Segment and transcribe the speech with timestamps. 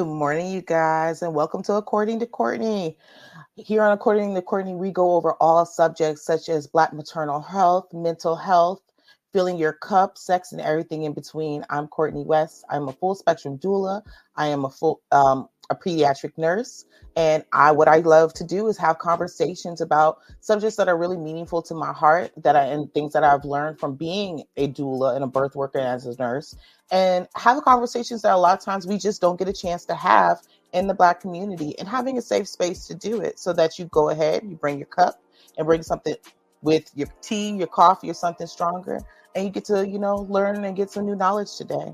[0.00, 2.96] Good morning, you guys, and welcome to According to Courtney.
[3.56, 7.92] Here on According to Courtney, we go over all subjects such as Black maternal health,
[7.92, 8.80] mental health,
[9.34, 11.66] filling your cup, sex, and everything in between.
[11.68, 12.64] I'm Courtney West.
[12.70, 14.00] I'm a full spectrum doula.
[14.36, 16.84] I am a full um, a pediatric nurse,
[17.16, 21.16] and I what I love to do is have conversations about subjects that are really
[21.16, 25.14] meaningful to my heart, that I and things that I've learned from being a doula
[25.14, 26.56] and a birth worker as a nurse,
[26.90, 29.94] and have conversations that a lot of times we just don't get a chance to
[29.94, 30.38] have
[30.72, 33.86] in the Black community, and having a safe space to do it, so that you
[33.86, 35.22] go ahead, you bring your cup,
[35.56, 36.16] and bring something
[36.62, 39.00] with your tea, your coffee, or something stronger,
[39.34, 41.92] and you get to you know learn and get some new knowledge today.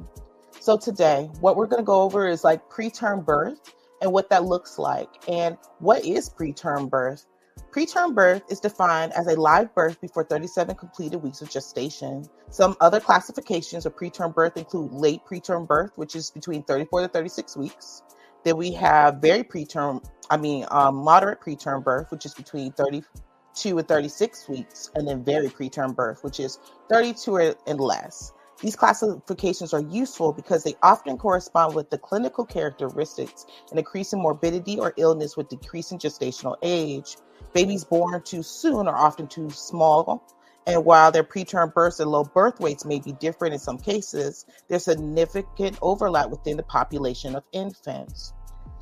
[0.67, 3.73] So today, what we're going to go over is like preterm birth
[4.03, 5.09] and what that looks like.
[5.29, 7.25] And what is preterm birth?
[7.71, 12.29] Preterm birth is defined as a live birth before 37 completed weeks of gestation.
[12.51, 17.09] Some other classifications of preterm birth include late preterm birth, which is between 34 to
[17.11, 18.03] 36 weeks.
[18.43, 23.79] Then we have very preterm, I mean, um, moderate preterm birth, which is between 32
[23.79, 28.33] and 36 weeks, and then very preterm birth, which is 32 and less.
[28.61, 34.21] These classifications are useful because they often correspond with the clinical characteristics an increase in
[34.21, 37.17] morbidity or illness with decreasing gestational age.
[37.53, 40.23] Babies born too soon are often too small,
[40.67, 44.47] and while their preterm births and low birth weights may be different in some cases,
[44.69, 48.33] there's significant overlap within the population of infants.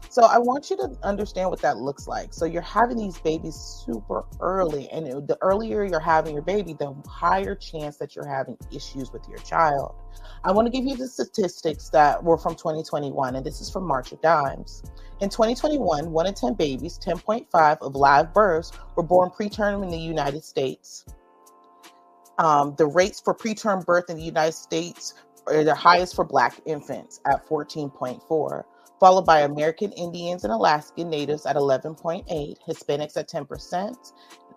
[0.09, 2.33] So I want you to understand what that looks like.
[2.33, 6.95] So you're having these babies super early, and the earlier you're having your baby, the
[7.09, 9.95] higher chance that you're having issues with your child.
[10.45, 13.87] I want to give you the statistics that were from 2021, and this is from
[13.87, 14.83] March of Dimes.
[15.21, 19.99] In 2021, one in 10 babies, 10.5 of live births, were born preterm in the
[19.99, 21.07] United States.
[22.39, 25.15] Um, the rates for preterm birth in the United States
[25.47, 28.65] are the highest for Black infants at 14.4
[29.05, 32.25] followed by American Indians and Alaskan Natives at 11.8,
[32.67, 34.13] Hispanics at 10%,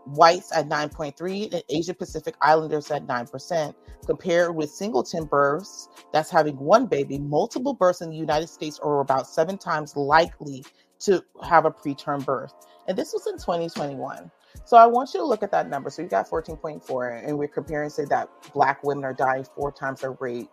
[0.05, 3.75] whites at 9.3, and Asia Pacific Islanders at 9%,
[4.05, 7.19] compared with singleton births that's having one baby.
[7.19, 10.63] Multiple births in the United States are about seven times likely
[10.99, 12.53] to have a preterm birth.
[12.87, 14.31] And this was in 2021.
[14.63, 15.89] So I want you to look at that number.
[15.89, 19.99] So you got 14.4, and we're comparing, say, that Black women are dying four times
[19.99, 20.47] the rate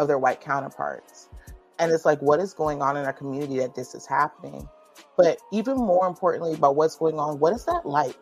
[0.00, 1.28] of their white counterparts
[1.82, 4.68] and it's like what is going on in our community that this is happening.
[5.16, 8.16] But even more importantly about what's going on what is that like?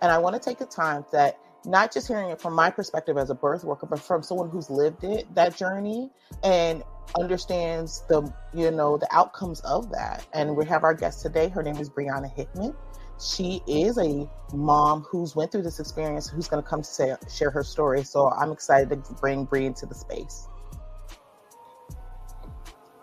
[0.00, 3.16] And i want to take the time that not just hearing it from my perspective
[3.16, 6.10] as a birth worker but from someone who's lived it that journey
[6.42, 6.82] and
[7.16, 8.22] understands the
[8.54, 10.24] you know the outcomes of that.
[10.32, 11.48] And we have our guest today.
[11.48, 12.74] Her name is brianna hickman.
[13.20, 17.14] She is a mom who's went through this experience who's going to come to say,
[17.32, 18.04] share her story.
[18.04, 20.48] So i'm excited to bring Bri into the space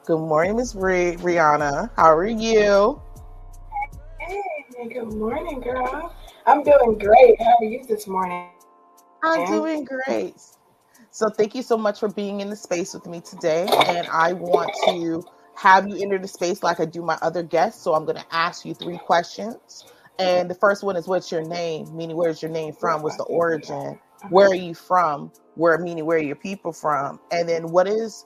[0.09, 1.91] Good morning, Miss Brianna.
[1.95, 2.99] How are you?
[4.19, 4.41] Hey,
[4.91, 6.15] good morning, girl.
[6.47, 7.39] I'm doing great.
[7.39, 8.49] How are you this morning?
[9.21, 10.33] I'm doing great.
[11.11, 13.67] So, thank you so much for being in the space with me today.
[13.69, 15.23] And I want to
[15.55, 17.83] have you enter the space like I do my other guests.
[17.83, 19.85] So, I'm going to ask you three questions.
[20.17, 21.95] And the first one is What's your name?
[21.95, 23.03] Meaning, where's your name from?
[23.03, 23.99] What's the origin?
[24.31, 25.31] Where are you from?
[25.53, 27.19] Where, meaning, where are your people from?
[27.31, 28.25] And then, what is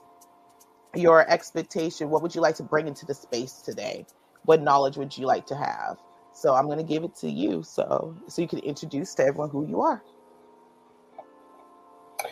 [0.96, 4.06] your expectation what would you like to bring into the space today?
[4.44, 5.98] What knowledge would you like to have?
[6.32, 9.50] So i'm going to give it to you so so you can introduce to everyone
[9.50, 10.02] who you are.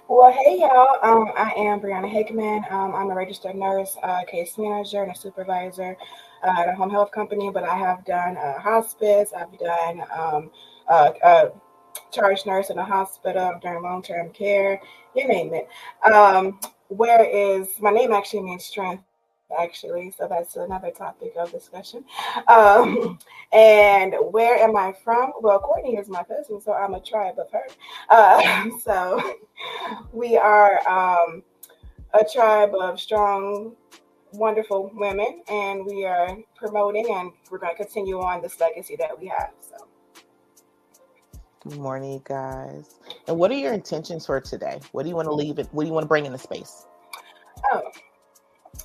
[0.08, 0.98] Well hey y'all.
[1.02, 2.64] Um, i am brianna hickman.
[2.70, 5.96] Um, i'm a registered nurse uh, case manager and a supervisor
[6.42, 9.32] uh, at a home health company but i have done uh, hospice.
[9.36, 10.50] I've done um,
[12.10, 13.58] charge nurse in a hospital.
[13.62, 14.80] During long-term care
[15.14, 15.68] you name it
[16.96, 19.02] where is my name actually means strength
[19.58, 22.04] actually so that's another topic of discussion.
[22.48, 23.18] Um,
[23.52, 25.32] and where am i from?
[25.40, 27.66] Well courtney is my cousin so i'm a tribe of her.
[28.08, 29.20] Uh, so
[30.12, 31.42] we are um,
[32.14, 33.74] a tribe of strong
[34.32, 39.18] wonderful women and we are promoting and we're going to continue on this legacy that
[39.18, 39.86] we have so.
[41.60, 42.96] Good morning, guys.
[43.28, 44.80] And what are your intentions for today?
[44.92, 45.68] What do you want to leave it?
[45.72, 46.86] What do you want to bring in the space?
[47.72, 47.82] Oh,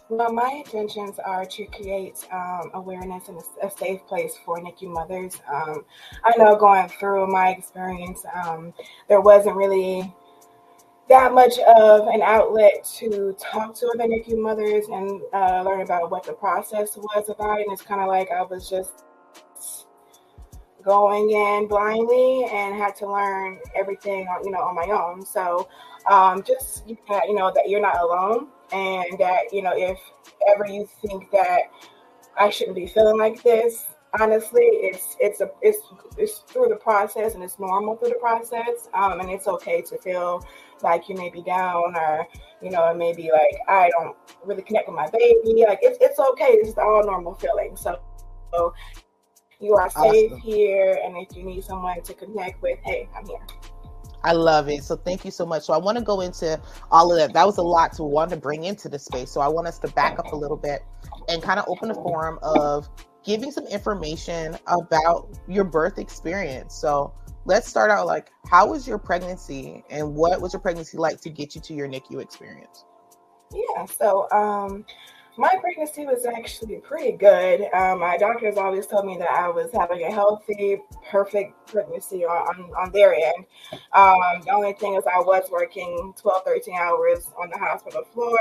[0.09, 4.91] well, my intentions are to create um, awareness and a, a, safe place for NICU
[4.91, 5.41] mothers.
[5.51, 5.85] Um,
[6.23, 8.73] I know going through my experience, um,
[9.07, 10.13] there wasn't really
[11.09, 16.11] that much of an outlet to talk to other NICU mothers and uh, learn about
[16.11, 17.61] what the process was about.
[17.61, 19.05] And it's kind of like I was just
[20.83, 25.25] going in blindly and had to learn everything, you know, on my own.
[25.25, 25.67] So
[26.09, 26.97] um, just you
[27.35, 29.99] know that you're not alone, and that you know if
[30.53, 31.63] ever you think that
[32.37, 33.85] I shouldn't be feeling like this.
[34.19, 35.79] Honestly, it's it's a it's
[36.17, 38.87] it's through the process and it's normal through the process.
[38.93, 40.45] Um, and it's okay to feel
[40.81, 42.25] like you may be down or
[42.61, 44.15] you know, it may be like I don't
[44.45, 45.65] really connect with my baby.
[45.67, 46.57] Like it's it's okay.
[46.61, 47.81] It's all normal feelings.
[47.81, 47.99] So,
[48.53, 48.73] so
[49.59, 50.39] you are safe awesome.
[50.39, 53.45] here, and if you need someone to connect with, hey, I'm here.
[54.23, 54.83] I love it.
[54.83, 55.63] So thank you so much.
[55.63, 56.59] So I want to go into
[56.91, 57.33] all of that.
[57.33, 59.31] That was a lot to want to bring into the space.
[59.31, 60.83] So I want us to back up a little bit
[61.29, 62.89] and kind of open a forum of
[63.23, 66.75] giving some information about your birth experience.
[66.75, 67.13] So
[67.45, 71.29] let's start out like how was your pregnancy and what was your pregnancy like to
[71.29, 72.85] get you to your NICU experience?
[73.53, 74.85] Yeah, so um
[75.37, 77.69] my pregnancy was actually pretty good.
[77.73, 82.47] Um, my doctors always told me that I was having a healthy, perfect pregnancy on,
[82.47, 83.45] on, on their end.
[83.93, 88.39] Um, the only thing is, I was working 12, 13 hours on the hospital floor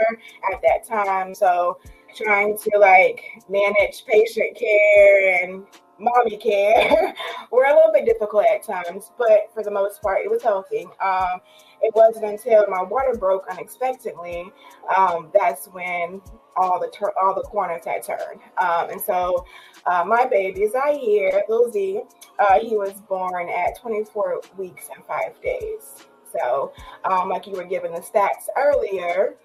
[0.53, 1.35] at that time.
[1.35, 1.79] So,
[2.15, 5.65] trying to like manage patient care and
[5.99, 7.15] mommy care
[7.51, 10.87] were a little bit difficult at times, but for the most part, it was healthy.
[11.03, 11.41] Um,
[11.83, 14.51] it wasn't until my water broke unexpectedly
[14.97, 16.21] um, that's when
[16.57, 18.41] all the tur- all the corners had turned.
[18.59, 19.45] Um, and so,
[19.87, 22.03] uh, my baby Zaire, Lil Z,
[22.39, 26.07] uh, he was born at 24 weeks and five days.
[26.33, 26.73] So,
[27.05, 29.37] um, like you were given the stats earlier,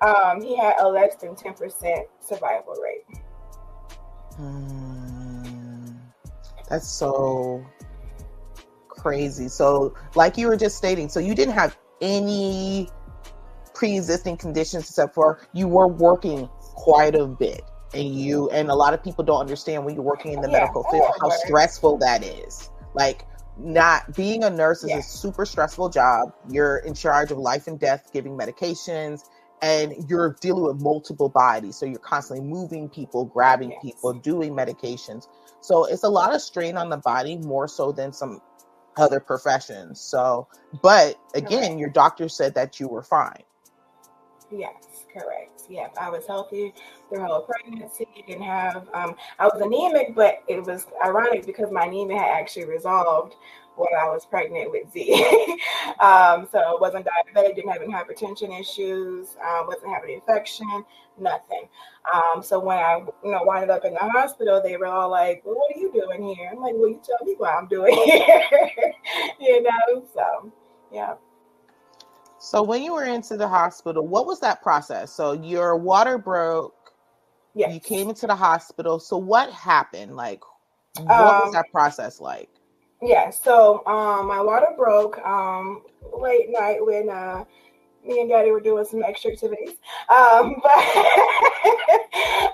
[0.00, 3.04] um, he had a less than 10% survival rate.
[4.40, 5.96] Mm,
[6.68, 7.64] that's so
[8.88, 9.48] crazy.
[9.48, 12.88] So, like you were just stating, so you didn't have any
[13.74, 17.62] pre-existing conditions except for you were working quite a bit.
[17.92, 20.60] And you and a lot of people don't understand when you're working in the yeah.
[20.60, 22.70] medical field how stressful that is.
[22.94, 23.24] Like
[23.58, 24.98] not being a nurse is yeah.
[24.98, 26.32] a super stressful job.
[26.48, 29.22] You're in charge of life and death giving medications
[29.60, 31.76] and you're dealing with multiple bodies.
[31.76, 33.80] So you're constantly moving people grabbing yes.
[33.82, 35.26] people doing medications.
[35.60, 38.40] So it's a lot of strain on the body more so than some
[38.96, 40.00] other professions.
[40.00, 40.46] So
[40.82, 43.42] but again your doctor said that you were fine.
[44.52, 46.72] Yes correct yeah i was healthy
[47.08, 51.84] through whole pregnancy didn't have um, i was anemic but it was ironic because my
[51.84, 53.34] anemia had actually resolved
[53.78, 55.12] when I was pregnant with Z.
[56.00, 60.84] um, so I wasn't diabetic, didn't have any hypertension issues, um, wasn't having infection,
[61.18, 61.68] nothing.
[62.12, 65.42] Um, so when I, you know, winded up in the hospital, they were all like,
[65.44, 67.94] "Well, what are you doing here?" I'm like, "Well, you tell me what I'm doing
[68.04, 68.42] here,"
[69.40, 70.04] you know.
[70.12, 70.52] So,
[70.92, 71.14] yeah.
[72.38, 75.12] So when you were into the hospital, what was that process?
[75.12, 76.74] So your water broke.
[77.54, 77.74] Yes.
[77.74, 79.00] You came into the hospital.
[79.00, 80.14] So what happened?
[80.14, 80.40] Like,
[80.96, 82.48] what was um, that process like?
[83.02, 85.82] Yeah, so um, my water broke um,
[86.20, 87.44] late night when uh,
[88.04, 89.76] me and Daddy were doing some extra activities.
[90.08, 90.78] Um, but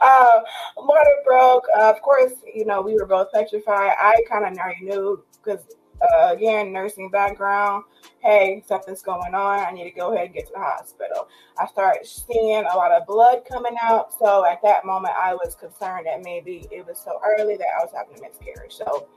[0.03, 0.41] uh,
[0.77, 1.65] water broke.
[1.79, 3.93] Uh, of course, you know we were both petrified.
[3.99, 5.65] I kind of already knew because
[6.03, 7.85] uh, again, nursing background.
[8.23, 9.67] Hey, something's going on.
[9.67, 11.29] I need to go ahead and get to the hospital.
[11.59, 14.13] I started seeing a lot of blood coming out.
[14.19, 17.85] So at that moment, I was concerned that maybe it was so early that I
[17.85, 18.75] was having a miscarriage.
[18.75, 19.09] So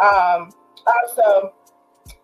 [0.00, 0.50] um,
[0.86, 1.52] also,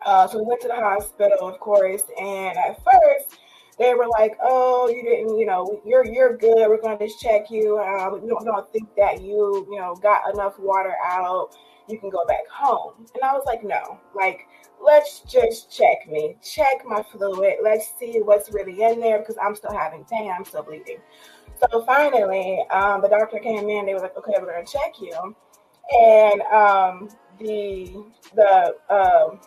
[0.04, 3.38] uh, so we went to the hospital, of course, and at first
[3.78, 6.68] they were like, "Oh, you didn't, you know, you're you're good.
[6.68, 7.78] We're going to just check you.
[7.78, 11.50] Um, we don't, don't think that you, you know, got enough water out.
[11.88, 14.46] You can go back home." And I was like, "No, like."
[14.80, 17.54] Let's just check me, check my fluid.
[17.64, 20.30] Let's see what's really in there because I'm still having pain.
[20.30, 20.98] I'm still bleeding.
[21.60, 23.86] So finally, um, the doctor came in.
[23.86, 25.34] They were like, "Okay, we're going to check you."
[26.00, 28.04] And um, the
[28.34, 29.40] the um,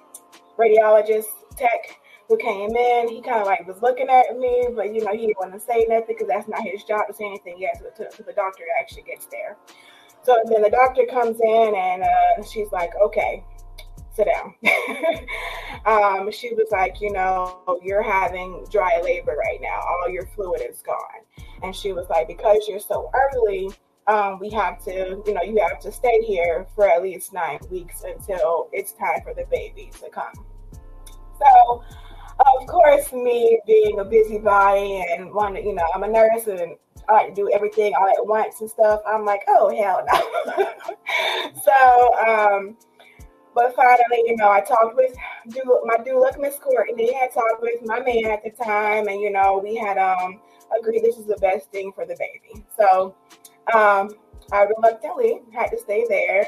[0.57, 5.03] radiologist tech who came in, he kind of like was looking at me, but you
[5.03, 7.55] know he didn't want to say nothing because that's not his job to say anything
[7.59, 9.57] yet until the doctor actually gets there.
[10.23, 13.43] So then the doctor comes in and uh, she's like, "Okay,
[14.13, 14.53] sit down."
[15.85, 19.79] um, she was like, "You know, you're having dry labor right now.
[19.79, 23.71] All your fluid is gone." And she was like, "Because you're so early."
[24.07, 27.59] um, we have to, you know, you have to stay here for at least nine
[27.69, 30.45] weeks until it's time for the baby to come.
[31.39, 31.83] So,
[32.39, 36.75] of course, me being a busybody and wanting, you know, I'm a nurse and
[37.09, 39.01] I like to do everything all at once and stuff.
[39.07, 40.71] I'm like, oh hell no.
[41.63, 42.77] so, um,
[43.53, 45.13] but finally, you know, I talked with
[45.85, 47.09] my doula, Miss Courtney.
[47.09, 50.39] And I talked with my man at the time, and you know, we had um
[50.77, 52.65] agreed this is the best thing for the baby.
[52.77, 53.15] So
[53.73, 54.09] um,
[54.51, 56.47] I reluctantly had to stay there.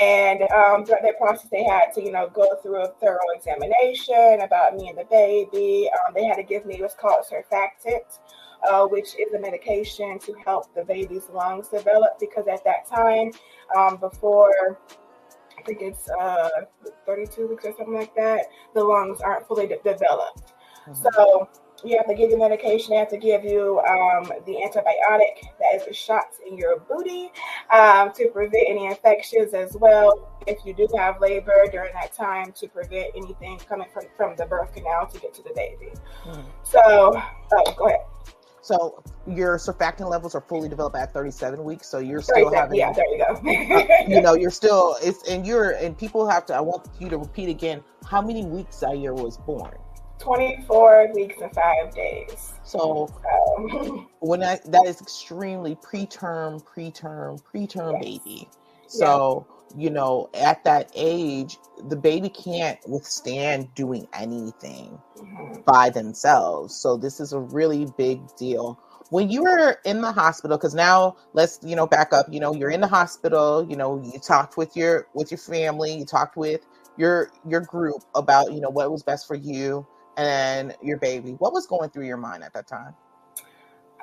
[0.00, 4.40] And um, throughout that process, they had to, you know, go through a thorough examination
[4.40, 5.90] about me and the baby.
[5.90, 8.18] Um, they had to give me what's called surfactant
[8.68, 12.18] uh, which is a medication to help the baby's lungs develop.
[12.18, 13.32] Because at that time,
[13.76, 14.78] um, before
[15.58, 16.48] I think it's uh,
[17.06, 20.54] 32 weeks or something like that, the lungs aren't fully de- developed.
[20.88, 21.06] Mm-hmm.
[21.14, 21.48] So
[21.84, 22.90] you have to give you medication.
[22.90, 27.30] They have to give you um, the antibiotic that is the shots in your booty
[27.72, 30.28] um, to prevent any infections as well.
[30.46, 34.46] If you do have labor during that time, to prevent anything coming from, from the
[34.46, 35.92] birth canal to get to the baby.
[36.24, 36.44] Mm.
[36.64, 38.00] So, oh, go ahead.
[38.62, 41.88] So your surfactant levels are fully developed at 37 weeks.
[41.88, 43.24] So you're still having, yeah, there you go.
[43.74, 46.54] uh, you know, you're still it's and you're and people have to.
[46.54, 47.82] I want you to repeat again.
[48.06, 49.78] How many weeks Zaire was born?
[50.18, 52.52] 24 weeks and five days.
[52.62, 53.08] So
[53.58, 58.02] um, when I, that is extremely preterm, preterm, preterm yes.
[58.02, 58.48] baby.
[58.86, 59.59] So, yeah.
[59.76, 61.58] You know, at that age,
[61.88, 65.60] the baby can't withstand doing anything mm-hmm.
[65.62, 66.74] by themselves.
[66.74, 68.78] So this is a really big deal.
[69.10, 72.54] When you were in the hospital, because now let's, you know, back up, you know,
[72.54, 76.36] you're in the hospital, you know, you talked with your with your family, you talked
[76.36, 76.60] with
[76.96, 79.86] your your group about, you know, what was best for you
[80.16, 81.32] and your baby.
[81.32, 82.94] What was going through your mind at that time?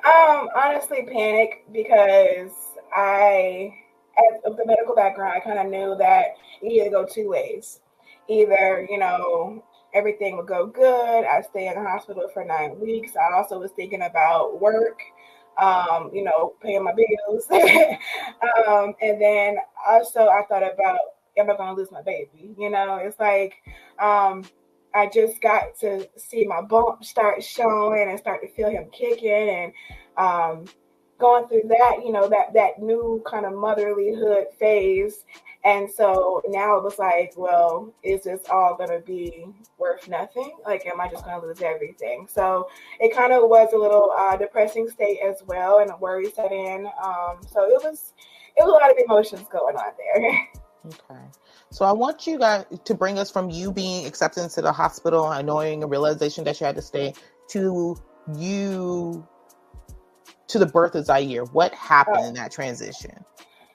[0.04, 2.52] Um, honestly, panic because
[2.94, 3.74] I,
[4.18, 7.80] as the medical background, I kind of knew that you either go two ways.
[8.28, 11.24] Either, you know, everything would go good.
[11.24, 13.12] I stay in the hospital for nine weeks.
[13.16, 15.00] I also was thinking about work,
[15.60, 17.46] um, you know, paying my bills.
[18.66, 19.56] um, and then
[19.88, 20.98] also I thought about,
[21.36, 22.54] am I going to lose my baby?
[22.58, 23.54] You know, it's like,
[23.98, 24.44] um,
[24.94, 29.30] I just got to see my bump start showing and start to feel him kicking
[29.30, 29.72] and
[30.16, 30.64] um,
[31.18, 35.24] going through that, you know, that that new kind of motherlyhood phase.
[35.64, 39.46] And so now it was like, well, is this all gonna be
[39.76, 40.56] worth nothing?
[40.64, 42.28] Like, am I just gonna lose everything?
[42.30, 42.68] So
[43.00, 46.86] it kind of was a little uh, depressing state as well, and worry set in.
[47.02, 48.14] Um, so it was,
[48.56, 50.48] it was a lot of emotions going on there.
[50.86, 51.20] Okay.
[51.70, 55.30] So I want you guys to bring us from you being accepted into the hospital
[55.30, 57.12] and knowing a realization that you had to stay
[57.48, 57.96] to
[58.36, 59.26] you
[60.48, 61.44] to the birth of Zaire.
[61.44, 63.24] What happened in that transition?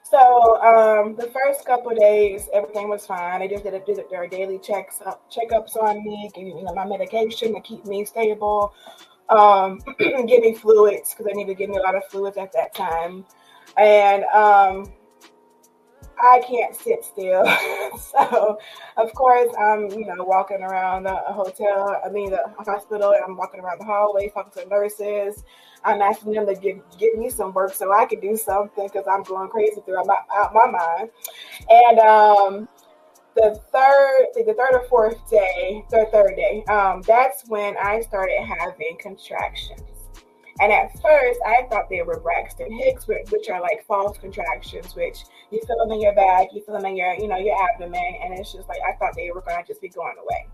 [0.02, 3.40] So um, the first couple days, everything was fine.
[3.40, 6.74] They just did, a, did their daily checks up, checkups on me, giving you know,
[6.74, 8.72] my medication to keep me stable,
[9.28, 12.74] um, giving fluids because they needed to give me a lot of fluids at that
[12.74, 13.24] time,
[13.76, 14.92] and um,
[16.22, 17.44] I can't sit still.
[17.98, 18.58] so,
[18.96, 23.60] of course, I'm, you know, walking around the hotel, I mean, the hospital, I'm walking
[23.60, 25.44] around the hallway, talking to nurses.
[25.84, 29.06] I'm asking them to give, give me some work so I can do something because
[29.10, 31.10] I'm going crazy throughout my, out my mind.
[31.68, 32.68] And um,
[33.34, 38.38] the third, the third or fourth day, third, third day, um, that's when I started
[38.40, 39.93] having contractions.
[40.60, 45.24] And at first, I thought they were Braxton Hicks, which are like false contractions, which
[45.50, 48.14] you feel them in your back, you feel them in your, you know, your abdomen,
[48.22, 50.46] and it's just like I thought they were gonna just be going away.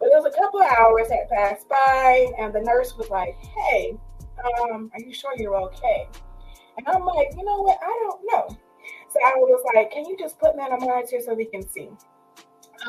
[0.00, 3.36] But it was a couple of hours had passed by, and the nurse was like,
[3.36, 3.96] "Hey,
[4.44, 6.08] um, are you sure you're okay?"
[6.76, 7.78] And I'm like, "You know what?
[7.80, 8.56] I don't know."
[9.10, 11.68] So I was like, "Can you just put me on a monitor so we can
[11.68, 11.90] see?"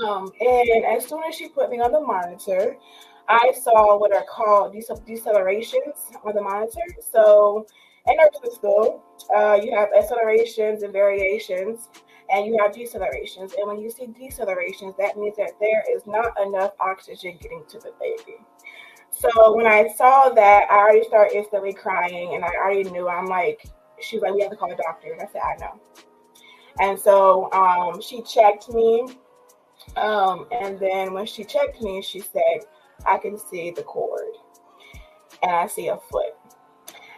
[0.04, 2.78] Um, and as soon as she put me on the monitor,
[3.30, 6.82] I saw what are called decelerations on the monitor.
[7.00, 7.66] So
[8.08, 9.04] in nursing school,
[9.36, 11.90] uh, you have accelerations and variations,
[12.32, 13.54] and you have decelerations.
[13.56, 17.78] And when you see decelerations, that means that there is not enough oxygen getting to
[17.78, 18.38] the baby.
[19.12, 23.08] So when I saw that, I already started instantly crying, and I already knew.
[23.08, 23.64] I'm like,
[24.00, 25.80] she was like, "We have to call a doctor," and I said, "I know."
[26.80, 29.06] And so um, she checked me,
[29.98, 32.66] um, and then when she checked me, she said
[33.06, 34.36] I can see the cord
[35.42, 36.34] and I see a foot.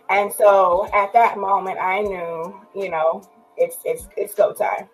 [0.09, 3.23] And so at that moment, I knew, you know,
[3.57, 4.89] it's it's it's go time.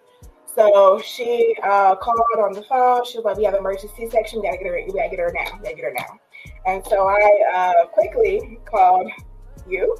[0.57, 3.05] So she uh, called on the phone.
[3.05, 4.41] She was like, "We have emergency C-section.
[4.41, 4.81] We gotta get her.
[4.85, 5.57] We gotta get her now.
[5.57, 6.19] We gotta get her now."
[6.65, 9.11] And so I uh, quickly called
[9.67, 9.97] you,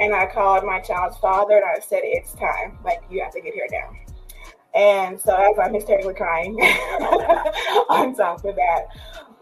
[0.00, 2.78] and I called my child's father, and I said, "It's time.
[2.84, 3.90] Like you have to get here now."
[4.74, 6.54] And so as I'm hysterically crying
[7.90, 8.86] on top of that,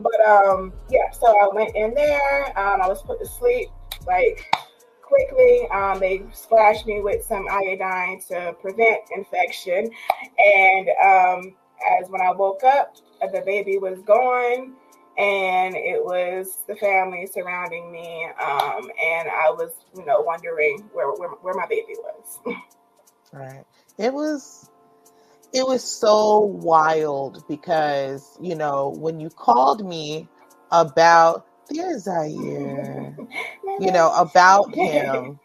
[0.00, 2.46] but um, yeah, so I went in there.
[2.58, 3.68] Um, I was put to sleep
[4.06, 4.46] like
[5.02, 5.66] quickly.
[5.70, 9.90] Um, they splashed me with some iodine to prevent infection.
[10.38, 11.56] And um,
[12.00, 14.74] as when I woke up, the baby was gone
[15.18, 18.24] and it was the family surrounding me.
[18.40, 22.38] Um, and I was, you know, wondering where, where, where my baby was.
[23.32, 23.64] right.
[23.98, 24.69] It was
[25.52, 30.28] it was so wild because you know when you called me
[30.70, 33.16] about there's Zaire.
[33.80, 35.38] you know, about him.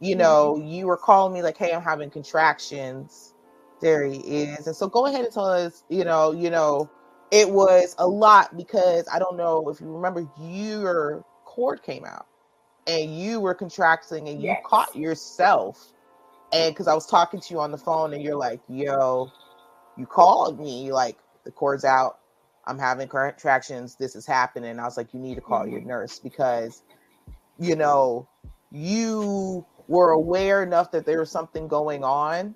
[0.00, 3.34] You know, you were calling me like, hey, I'm having contractions.
[3.80, 4.66] There he is.
[4.66, 6.88] And so go ahead and tell us, you know, you know,
[7.30, 12.26] it was a lot because I don't know if you remember your cord came out
[12.86, 14.62] and you were contracting and you yes.
[14.64, 15.92] caught yourself.
[16.52, 19.30] And because I was talking to you on the phone and you're like, yo,
[19.96, 22.18] you called me, You're like the cord's out.
[22.66, 23.96] I'm having contractions.
[23.96, 24.78] This is happening.
[24.78, 25.72] I was like, you need to call mm-hmm.
[25.72, 26.82] your nurse because,
[27.58, 28.28] you know,
[28.70, 32.54] you were aware enough that there was something going on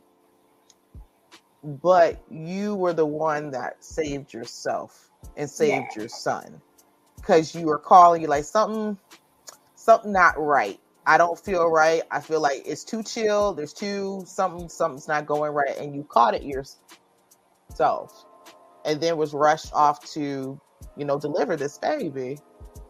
[1.63, 6.01] but you were the one that saved yourself and saved yeah.
[6.01, 6.61] your son
[7.17, 8.99] because you were calling you like something
[9.77, 12.03] something not right i don't feel right.
[12.11, 13.55] I feel like it's too chill.
[13.55, 18.25] There's too something something's not going right and you caught it yourself.
[18.85, 20.61] And then was rushed off to
[20.97, 22.39] you know deliver this baby.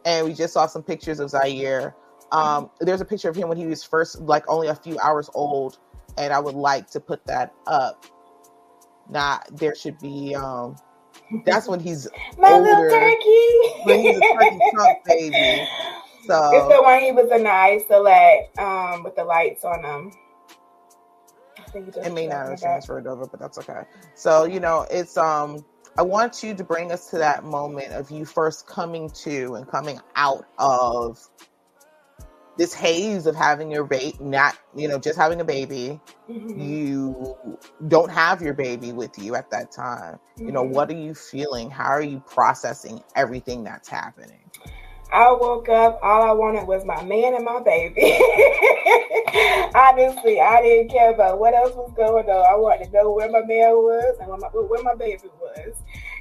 [0.04, 1.94] And we just saw some pictures of zaire.
[2.32, 5.28] Um, there's a picture of him when he was first like only a few hours
[5.34, 5.78] old
[6.16, 8.04] and i would like to put that up.
[9.10, 10.76] Not there should be um
[11.44, 12.08] that's when he's
[12.38, 13.84] my older, little turkey.
[13.84, 15.68] when he's a turkey trunk baby.
[16.26, 20.12] So it's the one he was in the Isolette um with the lights on him.
[21.74, 23.82] It may not have transferred over, but that's okay.
[24.14, 25.64] So you know, it's um.
[25.98, 29.68] I want you to bring us to that moment of you first coming to and
[29.68, 31.20] coming out of
[32.56, 36.00] this haze of having your baby, not, you know, just having a baby.
[36.30, 36.58] Mm-hmm.
[36.58, 37.58] You
[37.88, 40.14] don't have your baby with you at that time.
[40.14, 40.46] Mm-hmm.
[40.46, 41.70] You know, what are you feeling?
[41.70, 44.50] How are you processing everything that's happening?
[45.12, 48.00] I woke up, all I wanted was my man and my baby.
[49.74, 52.46] Honestly, I didn't care about what else was going on.
[52.46, 55.76] I wanted to know where my man was and where my, where my baby was.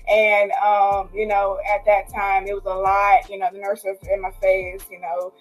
[0.10, 3.30] And, um, you know, at that time, it was a lot.
[3.30, 5.32] You know, the nurse was in my face, you know,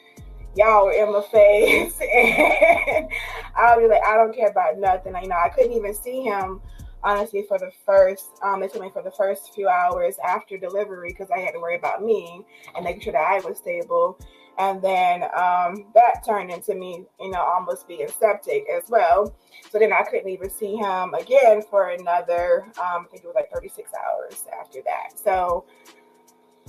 [0.55, 3.09] y'all were in my face and
[3.57, 5.15] I'll be like, I don't care about nothing.
[5.21, 6.61] You know, I couldn't even see him
[7.03, 11.11] honestly for the first um it took me for the first few hours after delivery
[11.11, 14.19] because I had to worry about me and making sure that I was stable.
[14.59, 19.35] And then um, that turned into me, you know, almost being septic as well.
[19.71, 23.37] So then I couldn't even see him again for another, um, I think it was
[23.37, 25.19] like 36 hours after that.
[25.19, 25.65] So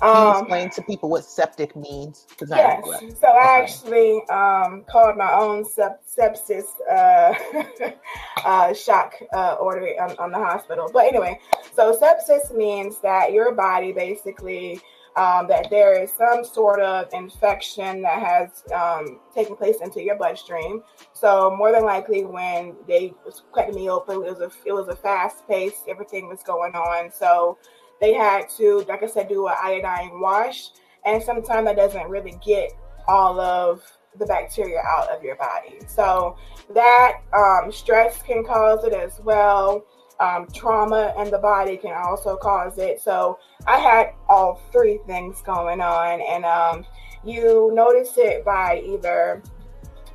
[0.01, 2.25] um, explain to people what septic means?
[2.49, 2.83] Yes.
[3.19, 7.91] So I actually um, called my own sep- sepsis uh,
[8.45, 10.89] uh, shock uh, order on, on, the hospital.
[10.91, 11.39] But anyway,
[11.75, 14.81] so sepsis means that your body basically
[15.15, 20.17] um, that there is some sort of infection that has um, taken place into your
[20.17, 20.83] bloodstream.
[21.13, 23.13] So more than likely, when they
[23.53, 25.83] cutting me open, it was a it was a fast pace.
[25.87, 27.11] Everything was going on.
[27.11, 27.57] So
[28.01, 30.69] they had to, like I said, do an iodine wash.
[31.05, 32.71] And sometimes that doesn't really get
[33.07, 33.83] all of
[34.17, 35.79] the bacteria out of your body.
[35.87, 36.35] So
[36.73, 39.85] that um, stress can cause it as well.
[40.19, 43.01] Um, trauma in the body can also cause it.
[43.01, 46.85] So I had all three things going on, and um,
[47.23, 49.41] you notice it by either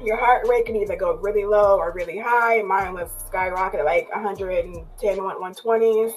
[0.05, 2.63] your heart rate can either go really low or really high.
[2.63, 6.13] Mine was skyrocketed like 110, 120s.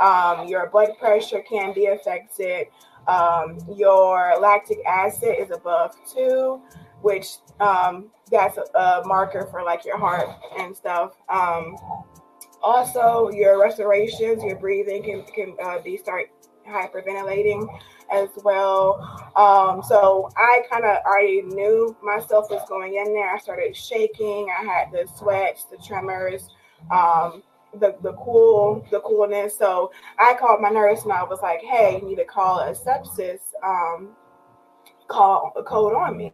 [0.00, 2.68] Um, your blood pressure can be affected.
[3.06, 6.60] Um, your lactic acid is above two,
[7.02, 7.26] which
[7.60, 11.12] um, that's a, a, marker for like your heart and stuff.
[11.28, 11.76] Um,
[12.62, 16.30] also, your respirations, your breathing can can uh, be start
[16.66, 17.68] hyperventilating
[18.14, 19.00] as well.
[19.36, 23.34] Um, so I kind of already knew myself was going in there.
[23.34, 24.48] I started shaking.
[24.56, 26.48] I had the sweats, the tremors,
[26.90, 27.42] um,
[27.80, 29.58] the the cool, the coolness.
[29.58, 32.72] So I called my nurse and I was like, "Hey, you need to call a
[32.72, 34.10] sepsis um,
[35.08, 36.32] call a code on me."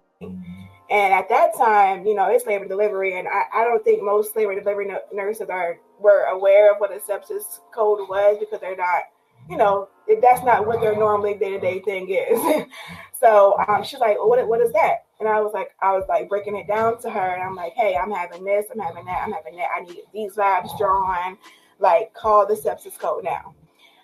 [0.91, 4.35] And at that time, you know, it's labor delivery, and I, I don't think most
[4.35, 9.05] labor delivery nurses are were aware of what a sepsis code was because they're not
[9.51, 9.89] you know,
[10.23, 12.67] that's not what their normally day to day thing is.
[13.21, 15.07] so um, she's like, well, what, what is that?
[15.19, 17.75] And I was like, I was like breaking it down to her, and I'm like,
[17.75, 19.69] hey, I'm having this, I'm having that, I'm having that.
[19.77, 21.37] I need these labs drawn.
[21.79, 23.55] Like, call the sepsis code now.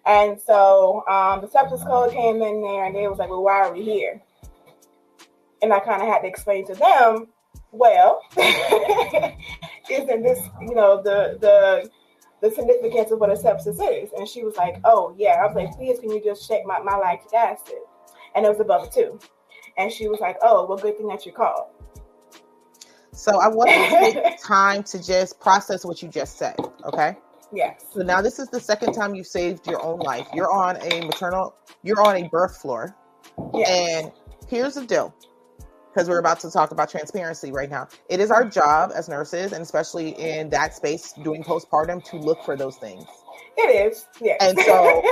[0.04, 3.62] And so um, the sepsis code came in there, and they was like, well, why
[3.62, 4.20] are we here?
[5.62, 7.28] And I kind of had to explain to them,
[7.72, 11.90] well, isn't this, you know, the the
[12.42, 14.10] the significance of what a sepsis is.
[14.16, 15.42] And she was like, Oh, yeah.
[15.42, 17.78] I was like, Please, can you just check my, my lactic acid?
[18.34, 19.18] And it was above two.
[19.78, 21.70] And she was like, Oh, well, good thing that you called.
[23.12, 26.56] So I want to take time to just process what you just said.
[26.84, 27.16] Okay.
[27.52, 27.86] Yes.
[27.92, 30.26] So now this is the second time you've saved your own life.
[30.34, 32.94] You're on a maternal, you're on a birth floor.
[33.54, 33.70] Yes.
[33.70, 34.12] And
[34.48, 35.14] here's the deal
[35.96, 37.88] because we're about to talk about transparency right now.
[38.10, 42.44] It is our job as nurses, and especially in that space doing postpartum, to look
[42.44, 43.06] for those things.
[43.56, 44.36] It is, yeah.
[44.38, 45.02] And so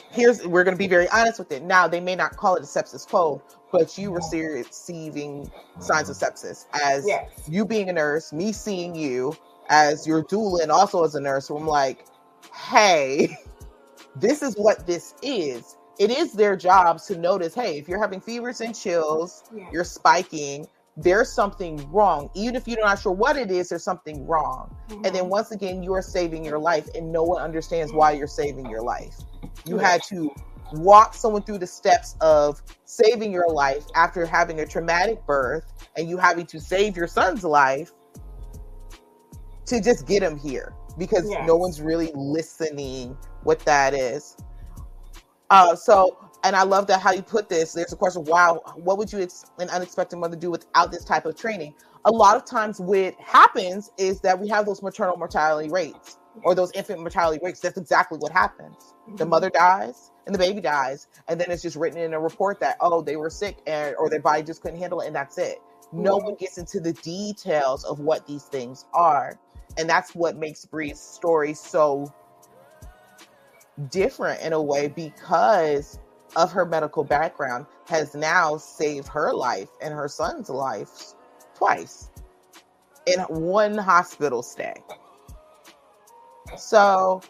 [0.12, 1.64] here's we're going to be very honest with it.
[1.64, 3.40] Now they may not call it a sepsis code,
[3.72, 7.28] but you were receiving signs of sepsis as yes.
[7.48, 9.36] you being a nurse, me seeing you
[9.70, 11.46] as your doula, and also as a nurse.
[11.46, 12.06] So I'm like,
[12.54, 13.36] hey,
[14.14, 18.20] this is what this is it is their jobs to notice hey if you're having
[18.20, 19.68] fevers and chills yeah.
[19.72, 24.26] you're spiking there's something wrong even if you're not sure what it is there's something
[24.26, 25.04] wrong mm-hmm.
[25.04, 25.30] and then mm-hmm.
[25.30, 28.82] once again you are saving your life and no one understands why you're saving your
[28.82, 29.16] life
[29.64, 30.30] you had to
[30.72, 36.08] walk someone through the steps of saving your life after having a traumatic birth and
[36.08, 37.92] you having to save your son's life
[39.66, 41.46] to just get him here because yes.
[41.46, 44.36] no one's really listening what that is
[45.52, 47.74] uh, so, and I love that how you put this.
[47.74, 51.26] There's a question: Wow, what would you ex- an unexpected mother do without this type
[51.26, 51.74] of training?
[52.06, 56.54] A lot of times, what happens is that we have those maternal mortality rates or
[56.54, 57.60] those infant mortality rates.
[57.60, 58.94] That's exactly what happens.
[59.16, 62.58] The mother dies and the baby dies, and then it's just written in a report
[62.60, 65.36] that oh they were sick and or their body just couldn't handle it, and that's
[65.36, 65.58] it.
[65.92, 69.38] No one gets into the details of what these things are,
[69.76, 72.10] and that's what makes Bree's story so
[73.90, 75.98] different in a way because
[76.36, 81.14] of her medical background has now saved her life and her son's life
[81.54, 82.10] twice
[83.06, 84.74] in one hospital stay.
[86.56, 87.22] So,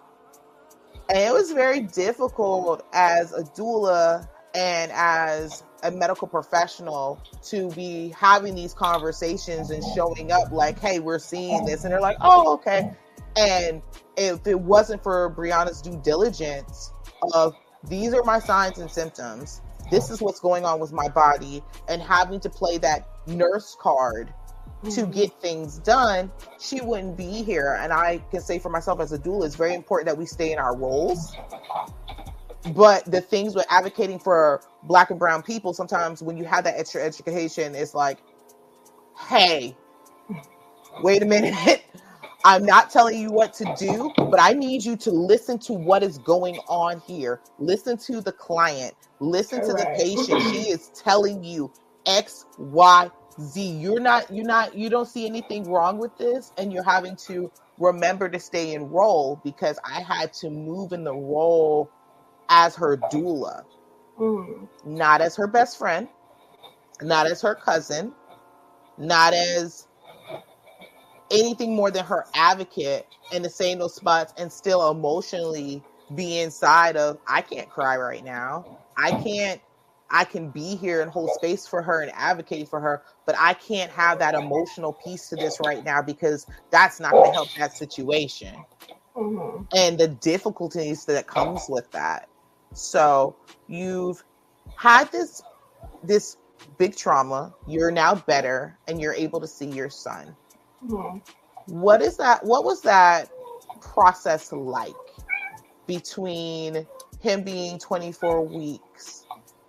[1.09, 8.15] and it was very difficult as a doula and as a medical professional to be
[8.17, 11.85] having these conversations and showing up like, hey, we're seeing this.
[11.85, 12.93] And they're like, oh, okay.
[13.37, 13.83] And
[14.17, 16.93] if it wasn't for Brianna's due diligence
[17.33, 17.55] of
[17.89, 22.01] these are my signs and symptoms, this is what's going on with my body, and
[22.01, 24.33] having to play that nurse card
[24.85, 25.11] to mm-hmm.
[25.13, 27.79] get things done, she wouldn't be here.
[27.81, 30.53] And I can say for myself as a doula, it's very important that we stay
[30.53, 31.37] in our roles.
[32.75, 36.79] But the things with advocating for black and brown people, sometimes when you have that
[36.79, 38.19] extra education, it's like,
[39.29, 39.77] hey,
[41.03, 41.83] wait a minute.
[42.45, 46.03] I'm not telling you what to do, but I need you to listen to what
[46.03, 47.41] is going on here.
[47.59, 49.97] Listen to the client, listen All to right.
[49.97, 50.43] the patient.
[50.43, 51.73] she is telling you
[52.07, 53.63] X, Y, Z.
[53.63, 57.51] You're not, you're not, you don't see anything wrong with this, and you're having to
[57.79, 61.91] remember to stay in role because I had to move in the role
[62.49, 63.65] as her doula,
[64.19, 64.69] mm.
[64.85, 66.09] not as her best friend,
[67.01, 68.13] not as her cousin,
[68.99, 69.87] not as
[71.33, 75.83] anything more than her advocate and to say those spots and still emotionally
[76.15, 78.79] be inside of I can't cry right now.
[78.97, 79.61] I can't
[80.11, 83.55] I can be here and hold space for her and advocate for her, but I
[83.55, 87.49] can't have that emotional piece to this right now because that's not going to help
[87.57, 88.55] that situation.
[89.17, 89.65] Mm-hmm.
[89.75, 92.29] And the difficulties that comes with that.
[92.75, 93.37] So
[93.69, 94.23] you've
[94.77, 95.43] had this
[96.03, 96.37] this
[96.79, 100.37] big trauma, you're now better and you're able to see your son.
[100.87, 101.19] Mm-hmm.
[101.67, 102.45] What is that?
[102.45, 103.31] What was that
[103.81, 104.95] process like
[105.87, 106.87] between
[107.21, 109.27] him being 24 weeks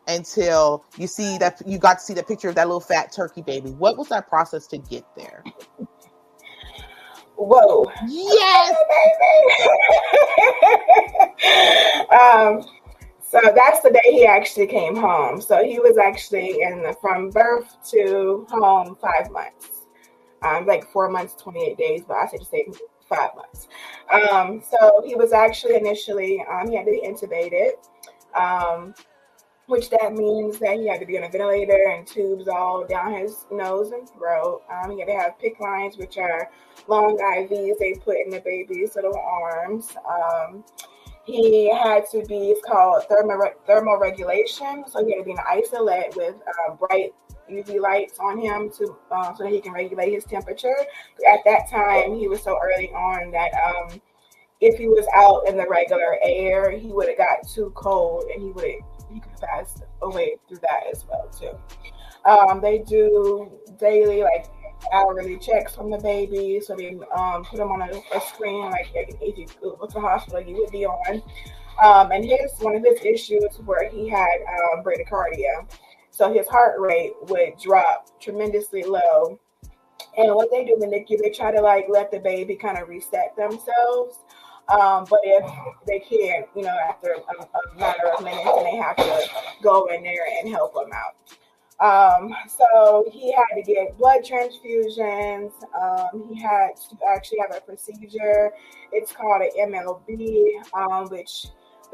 [0.07, 3.41] until you see that you got to see the picture of that little fat turkey
[3.41, 3.71] baby?
[3.71, 5.43] What was that process to get there?
[7.35, 7.91] Whoa.
[8.07, 8.75] Yes.
[12.11, 12.63] um,
[13.21, 15.41] so that's the day he actually came home.
[15.41, 19.82] So he was actually in the, from birth to home five months
[20.43, 22.67] um, like four months, 28 days, but I said to say
[23.07, 23.67] five months.
[24.11, 27.71] Um, so he was actually initially, um, he had to be intubated,
[28.35, 28.93] um,
[29.67, 33.13] which that means that he had to be on a ventilator and tubes all down
[33.13, 34.61] his nose and throat.
[34.69, 36.49] Um, he had to have PICC lines, which are
[36.87, 39.95] long IVs they put in the baby's little arms.
[40.07, 40.63] Um,
[41.25, 44.83] he had to be, it's called thermo, regulation.
[44.87, 47.13] So he had to be in an Isolette with uh, bright
[47.49, 50.75] UV lights on him to uh, so that he can regulate his temperature.
[51.31, 54.01] At that time, he was so early on that um,
[54.61, 58.41] if he was out in the regular air, he would have got too cold and
[58.41, 58.65] he would
[59.13, 61.51] he could pass away through that as well too.
[62.29, 64.45] Um, they do daily like
[64.91, 68.87] hourly checks on the baby, so they um, put him on a, a screen like
[68.93, 71.21] if you go to the hospital, you would be on.
[71.83, 75.67] Um, and his one of his issues where he had um, bradycardia.
[76.13, 79.39] So his heart rate would drop tremendously low.
[80.15, 82.77] And what they do in the NICU, they try to like let the baby kind
[82.77, 84.19] of reset themselves.
[84.69, 85.51] Um, but if
[85.87, 89.27] they can't, you know, after a, a, matter of minutes, and they have to
[89.63, 91.15] go in there and help them out.
[91.83, 95.51] Um, so he had to get blood transfusions.
[95.73, 98.51] Um, he had to actually have a procedure.
[98.91, 101.47] It's called an MLB, um, which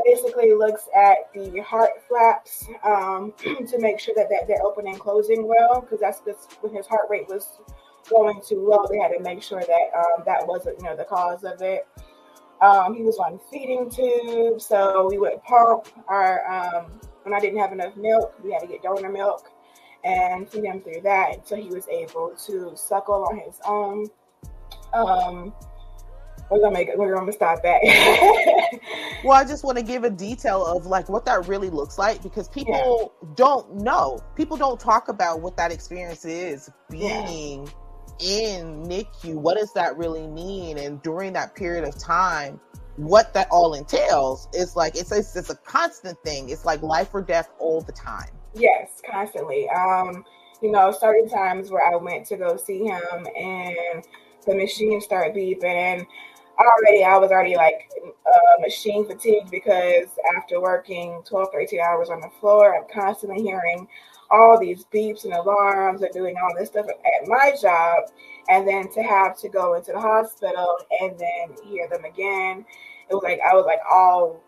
[0.06, 3.34] basically looks at the heart flaps um,
[3.68, 6.88] to make sure that, that they're opening and closing well, because that's just when his
[6.88, 7.60] heart rate was
[8.10, 8.86] going too low.
[8.90, 11.88] They had to make sure that um, that wasn't, you know, the cause of it.
[12.62, 16.46] Um, he was on feeding tubes, so we would pump our.
[16.50, 19.52] Um, when I didn't have enough milk, we had to get donor milk
[20.04, 24.08] and feed him through that until he was able to suckle on his own.
[26.50, 26.98] We're gonna make it.
[26.98, 27.80] We're gonna stop that.
[29.24, 32.24] well, I just want to give a detail of like what that really looks like
[32.24, 33.30] because people yeah.
[33.36, 34.20] don't know.
[34.36, 37.70] People don't talk about what that experience is being
[38.20, 38.58] yeah.
[38.58, 39.36] in NICU.
[39.36, 40.78] What does that really mean?
[40.80, 42.60] And during that period of time,
[42.96, 46.50] what that all entails is like it's it's, it's a constant thing.
[46.50, 48.30] It's like life or death all the time.
[48.56, 49.70] Yes, constantly.
[49.70, 50.26] Um,
[50.62, 54.04] you know, certain times where I went to go see him and
[54.46, 56.06] the machine started beeping and
[56.66, 62.22] already I was already like uh, machine fatigued because after working 12, 13 hours on
[62.22, 63.88] the floor, I'm constantly hearing
[64.32, 68.04] all these beeps and alarms and doing all this stuff at my job.
[68.50, 72.66] And then to have to go into the hospital and then hear them again,
[73.10, 74.40] it was like I was like all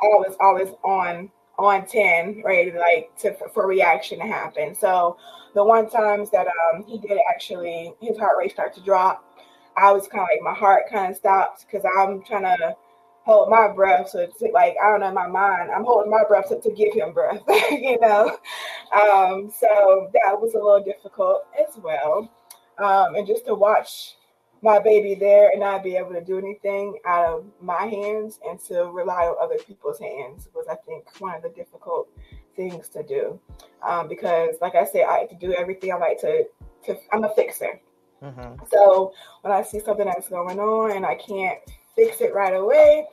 [0.00, 5.16] always always on on 10 ready like to for reaction to happen so
[5.54, 9.23] the one times that um he did actually his heart rate start to drop
[9.76, 12.76] I was kind of like my heart kind of stopped because I'm trying to
[13.24, 14.10] hold my breath.
[14.10, 16.94] So it's like I don't know my mind, I'm holding my breath to, to give
[16.94, 18.36] him breath, you know.
[18.92, 22.30] Um, so that was a little difficult as well.
[22.78, 24.16] Um, and just to watch
[24.62, 28.58] my baby there and not be able to do anything out of my hands and
[28.58, 32.08] to rely on other people's hands was, I think, one of the difficult
[32.56, 33.38] things to do.
[33.86, 35.92] Um, because, like I said, I like to do everything.
[35.92, 36.44] I like to,
[36.86, 37.78] to I'm a fixer.
[38.22, 38.64] Mm-hmm.
[38.70, 41.58] So when I see something that's going on and I can't
[41.94, 43.06] fix it right away,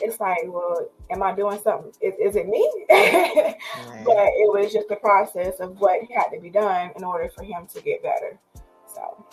[0.00, 1.92] it's like, well, am I doing something?
[2.00, 2.70] Is, is it me?
[2.90, 3.56] right.
[4.04, 7.44] But it was just the process of what had to be done in order for
[7.44, 8.38] him to get better.
[8.86, 9.26] So,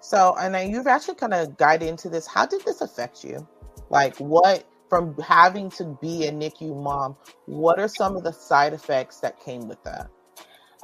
[0.00, 2.26] so and you've actually kind of guided into this.
[2.26, 3.46] How did this affect you?
[3.90, 7.16] Like, what from having to be a NICU mom?
[7.46, 10.08] What are some of the side effects that came with that?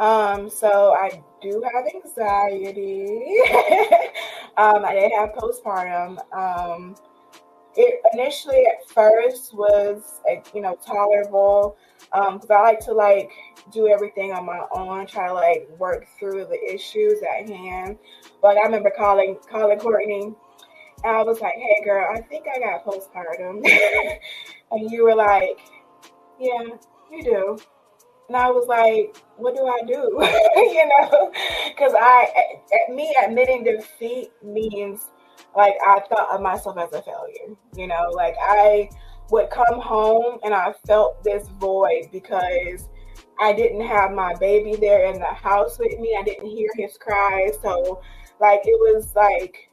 [0.02, 3.06] Um, so I do have anxiety.
[4.56, 6.18] um, I did have postpartum.
[6.34, 6.96] Um,
[7.76, 10.20] it initially at first was
[10.52, 13.30] you know tolerable because um, I like to like
[13.72, 17.96] do everything on my own, try to like work through the issues at hand.
[18.42, 20.34] But I remember calling calling Courtney,
[21.04, 23.64] and I was like, "Hey, girl, I think I got postpartum,"
[24.72, 25.60] and you were like,
[26.40, 26.74] "Yeah,
[27.08, 27.58] you do."
[28.28, 29.92] And I was like, what do I do?
[30.56, 31.32] you know,
[31.68, 32.26] because I,
[32.72, 35.10] eh, me admitting defeat means
[35.56, 37.56] like I thought of myself as a failure.
[37.76, 38.88] You know, like I
[39.30, 42.88] would come home and I felt this void because
[43.40, 46.16] I didn't have my baby there in the house with me.
[46.18, 47.54] I didn't hear his cries.
[47.62, 48.00] So,
[48.40, 49.70] like, it was like,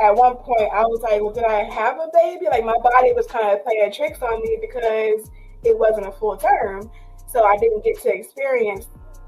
[0.00, 2.46] at one point, I was like, well, did I have a baby?
[2.46, 5.30] Like, my body was kind of playing tricks on me because
[5.64, 6.90] it wasn't a full term.
[7.32, 8.86] So I didn't get to experience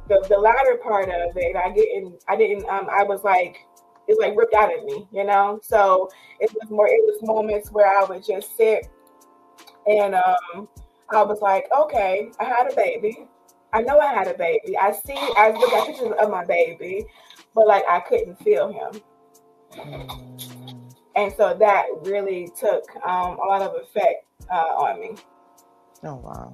[0.09, 1.57] the, the latter part of it.
[1.57, 3.57] I didn't, I didn't, um, I was like,
[4.07, 5.61] it's like ripped out of me, you know?
[5.63, 8.87] So it was more, it was moments where I would just sit
[9.87, 10.69] and um,
[11.11, 13.27] I was like, okay, I had a baby.
[13.73, 14.77] I know I had a baby.
[14.77, 17.07] I see, I look at pictures of my baby,
[17.55, 19.01] but like I couldn't feel him.
[21.17, 25.15] And so that really took um, a lot of effect uh, on me.
[26.03, 26.53] Oh, wow.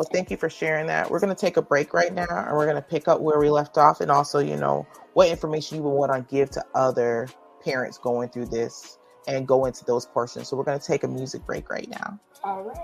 [0.00, 1.10] Well, thank you for sharing that.
[1.10, 3.38] We're going to take a break right now and we're going to pick up where
[3.38, 6.64] we left off and also, you know, what information you would want to give to
[6.74, 7.28] other
[7.62, 8.96] parents going through this
[9.28, 10.48] and go into those portions.
[10.48, 12.18] So we're going to take a music break right now.
[12.42, 12.78] All right.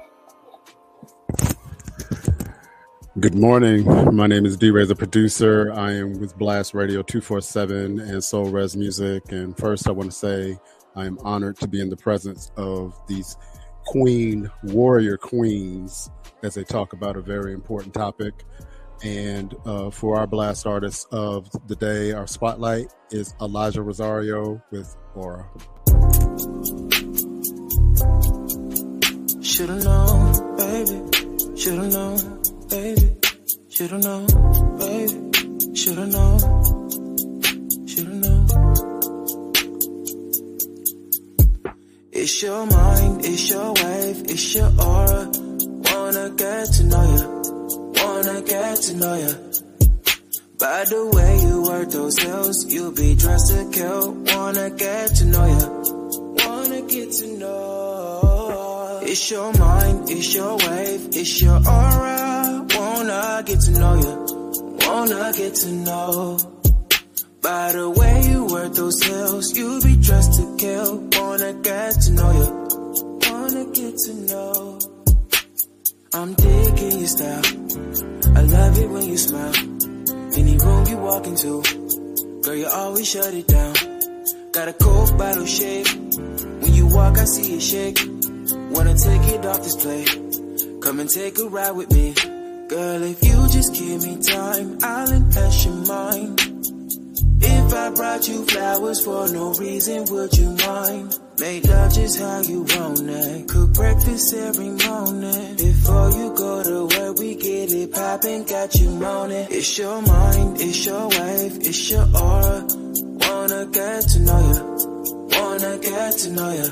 [3.18, 3.86] Good morning.
[4.14, 5.72] My name is D Ray, the producer.
[5.72, 9.32] I am with Blast Radio 247 and Soul Res Music.
[9.32, 10.58] And first, I want to say
[10.94, 13.38] I am honored to be in the presence of these
[13.86, 16.10] queen, warrior queens
[16.42, 18.44] as they talk about a very important topic.
[19.02, 24.96] And uh, for our blast artist of the day, our spotlight is Elijah Rosario with
[25.14, 25.46] Aura.
[29.42, 31.56] Should've known, baby.
[31.56, 33.16] Should've known, baby.
[33.68, 34.26] Should've known,
[34.78, 35.74] baby.
[35.74, 36.40] Should've known.
[37.86, 38.46] Should've known.
[42.12, 45.45] It's your mind, it's your wave, it's your aura
[46.16, 47.24] wanna get to know ya,
[48.02, 49.32] wanna get to know ya.
[50.58, 54.12] By the way you work those hills, you be dressed to kill.
[54.32, 55.66] Wanna get to know ya.
[56.46, 59.00] Wanna get to know.
[59.02, 62.66] It's your mind, it's your wave, it's your aura.
[62.74, 64.14] Wanna get to know ya.
[64.88, 66.38] Wanna get to know.
[67.42, 70.96] By the way you work those hills, you be dressed to kill.
[71.18, 72.48] Wanna get to know ya.
[73.30, 74.65] Wanna get to know.
[76.14, 77.42] I'm digging your style.
[78.36, 79.54] I love it when you smile.
[80.36, 81.62] Any room you walk into,
[82.42, 83.74] girl, you always shut it down.
[84.52, 85.88] Got a coke bottle shape.
[85.88, 87.98] When you walk, I see it shake.
[88.70, 90.04] Wanna take it off display.
[90.80, 92.14] Come and take a ride with me.
[92.68, 96.55] Girl, if you just give me time, I'll enhance your mind.
[97.48, 101.18] If I brought you flowers for no reason, would you mind?
[101.38, 103.48] Make love just how you want it.
[103.48, 105.56] Cook breakfast every morning.
[105.56, 109.46] Before you go to work, we get it poppin', got you moaning.
[109.50, 112.66] It's your mind, it's your wave, it's your aura.
[113.22, 114.60] Wanna get to know ya,
[115.38, 116.68] wanna get to know ya.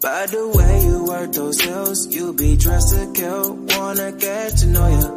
[0.00, 3.54] By the way you work those hills, you be dressed to kill.
[3.76, 5.08] Wanna get to know ya,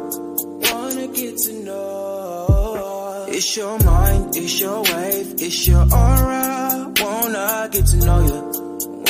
[3.38, 6.90] It's your mind, it's your wave, it's your aura.
[6.98, 8.40] Wanna get to know you,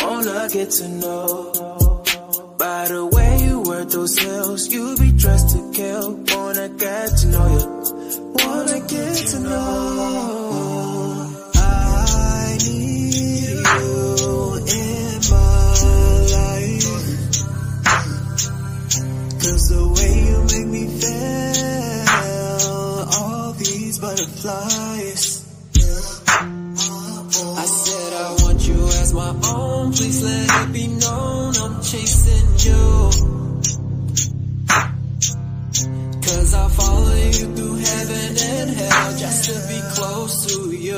[0.02, 1.52] wanna get to know.
[2.58, 6.16] By the way you work those hills, you be dressed to kill.
[6.34, 7.66] Wanna get to know you,
[8.34, 9.62] wanna get to know.
[11.54, 13.44] I need
[13.78, 13.94] you
[14.74, 15.70] in my
[16.34, 16.86] life.
[19.42, 21.45] Cause the way you make me feel,
[24.16, 25.44] butterflies.
[27.58, 32.48] I said I want you as my own, please let it be known I'm chasing
[32.66, 33.10] you.
[36.24, 40.96] Cause I'll follow you through heaven and hell just to be close to you.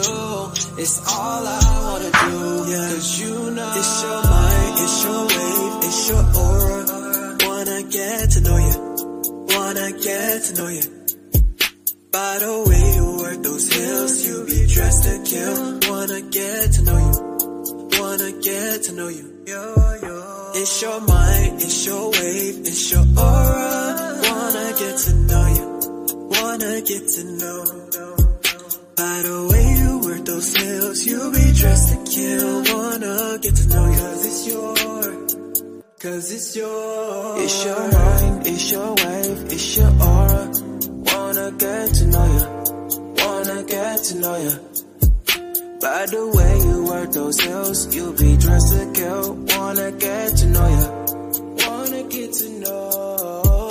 [0.79, 2.73] It's all I wanna do.
[2.73, 6.81] Cause you know it's your mind, it's your wave, it's your aura.
[7.49, 8.77] Wanna get to know you,
[9.57, 10.98] wanna get to know you.
[12.19, 15.59] By the way you work those hills, you be dressed to kill.
[15.89, 17.15] Wanna get to know you,
[18.01, 19.27] wanna get to know you.
[19.47, 19.65] Yo,
[20.03, 20.53] yo.
[20.61, 23.77] It's your mind, it's your wave, it's your aura.
[24.27, 25.67] Wanna get to know you,
[26.35, 27.61] wanna get to know.
[28.99, 32.53] By the way you work those hills, you be dressed to kill.
[32.75, 34.75] Wanna get to know you, cause it's your,
[36.03, 37.43] cause it's your.
[37.45, 40.68] It's your mind, it's your wave, it's your aura.
[41.49, 44.51] Wanna get to know you, wanna get to know you.
[45.81, 49.33] By the way you work those hills, you be dressed to kill.
[49.57, 50.89] Wanna get to know ya,
[51.65, 53.69] wanna get to know.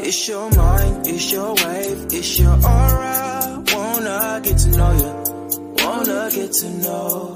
[0.00, 3.64] It's your mind, it's your wave, it's your aura.
[3.72, 5.12] Wanna get to know ya,
[5.82, 7.34] wanna get to know.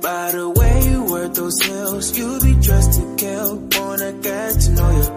[0.00, 3.56] By the way you work those hills, you be dressed to kill.
[3.80, 5.08] Wanna get to know ya,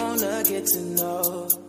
[0.00, 1.65] wanna get to know.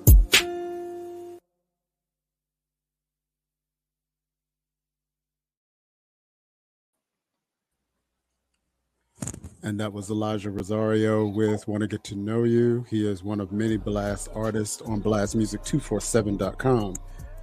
[9.67, 12.85] And that was Elijah Rosario with Want to Get to Know You.
[12.89, 16.93] He is one of many Blast artists on blastmusic247.com.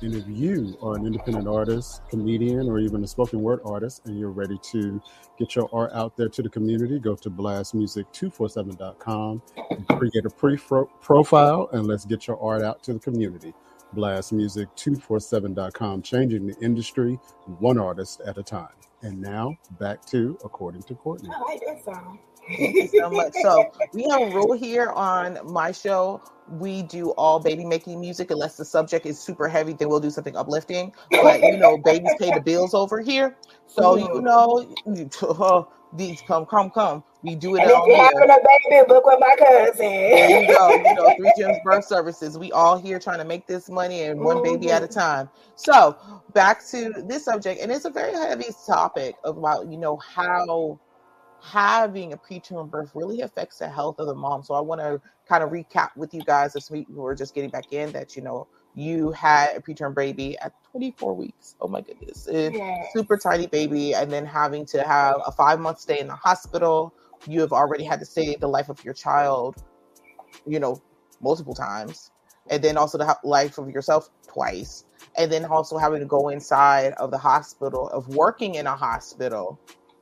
[0.00, 4.18] And if you are an independent artist, comedian, or even a spoken word artist, and
[4.18, 5.02] you're ready to
[5.38, 9.42] get your art out there to the community, go to blastmusic247.com,
[9.90, 10.58] create a pre
[11.02, 13.52] profile, and let's get your art out to the community.
[13.94, 17.20] Blastmusic247.com, changing the industry
[17.58, 18.72] one artist at a time.
[19.04, 21.28] And now back to According to Courtney.
[21.30, 22.33] I.
[22.48, 23.32] Thank you so much.
[23.42, 26.20] So we have a rule here on my show.
[26.48, 30.10] We do all baby making music unless the subject is super heavy, then we'll do
[30.10, 30.92] something uplifting.
[31.10, 33.36] But you know, babies pay the bills over here.
[33.66, 34.24] So you mm-hmm.
[34.24, 37.02] know, these come, come, come.
[37.22, 38.04] We do it And all if you here.
[38.04, 39.78] having a baby, book with my cousin.
[39.78, 40.74] There you go.
[40.74, 42.36] You know, three gems birth services.
[42.36, 44.98] We all here trying to make this money and one baby at a mm-hmm.
[45.00, 45.30] time.
[45.54, 45.96] So
[46.34, 50.78] back to this subject, and it's a very heavy topic about you know how
[51.44, 54.42] having a preterm birth really affects the health of the mom.
[54.42, 57.50] So I want to kind of recap with you guys this week We're just getting
[57.50, 61.54] back in that you know you had a preterm baby at 24 weeks.
[61.60, 62.86] Oh my goodness, Yes.
[62.92, 66.92] super tiny baby, and then having to have a five month stay in the hospital.
[67.26, 69.62] You have already had to save the life of your child,
[70.46, 70.82] you know,
[71.20, 72.10] multiple times,
[72.50, 74.84] and then also the life of yourself twice,
[75.16, 79.60] and then also having to go inside of the hospital, of working in a hospital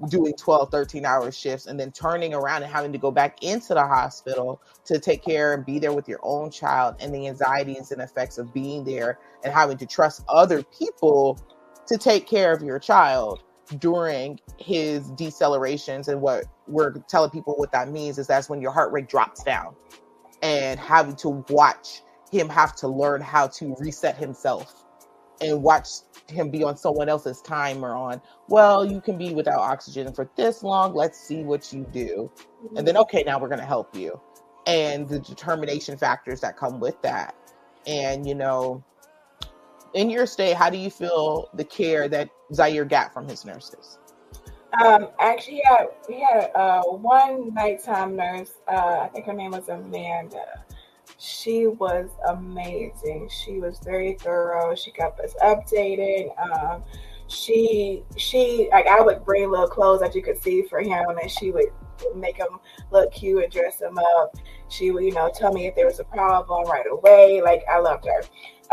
[0.09, 3.74] doing 12 13 hour shifts and then turning around and having to go back into
[3.74, 7.92] the hospital to take care and be there with your own child and the anxieties
[7.92, 11.38] and effects of being there and having to trust other people
[11.86, 13.42] to take care of your child
[13.78, 16.09] during his decelerations.
[16.09, 19.42] And what we're telling people what that means is that's when your heart rate drops
[19.42, 19.74] down
[20.42, 24.82] and having to watch him have to learn how to reset himself
[25.43, 25.88] and watch
[26.28, 30.62] him be on someone else's timer on well you can be without oxygen for this
[30.62, 30.95] long.
[30.95, 32.30] Let's see what you do.
[32.76, 34.20] And then okay now we're going to help you.
[34.66, 37.34] And the determination factors that come with that.
[37.86, 38.82] And you know
[39.95, 43.99] in your stay how do you feel the care that zaire got from his nurses?
[44.82, 48.53] Um, actually, had, he had uh, one nighttime nurse.
[48.66, 50.61] Uh, I think her name was Amanda
[51.23, 53.31] she was amazing.
[53.31, 54.75] She was very thorough.
[54.75, 56.31] She kept us updated.
[56.37, 56.83] Um,
[57.29, 61.31] she she like I would bring little clothes that you could see for him, and
[61.31, 61.66] she would
[62.16, 62.59] make him
[62.91, 64.37] look cute and dress him up.
[64.68, 67.41] She would you know tell me if there was a problem right away.
[67.41, 68.23] Like I loved her.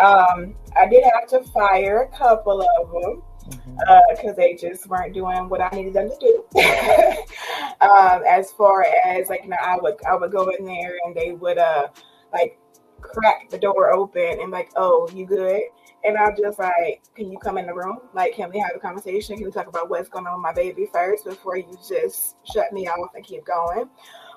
[0.03, 4.29] Um, I did have to fire a couple of them because mm-hmm.
[4.29, 6.59] uh, they just weren't doing what I needed them to do.
[7.81, 11.15] um, as far as like, you know, I would I would go in there and
[11.15, 11.87] they would uh
[12.33, 12.57] like
[13.01, 15.61] crack the door open and like, oh, you good?
[16.03, 17.99] And I'm just like, can you come in the room?
[18.13, 19.35] Like, can we have a conversation?
[19.35, 22.71] Can we talk about what's going on with my baby first before you just shut
[22.71, 23.89] me off and keep going?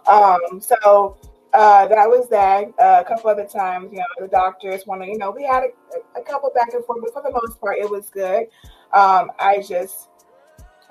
[0.06, 1.16] Um, so
[1.52, 2.68] uh, that was that.
[2.80, 6.20] Uh, a couple other times, you know, the doctors wanted, you know, we had a,
[6.20, 8.46] a couple back and forth, but for the most part, it was good.
[8.92, 10.08] Um, I just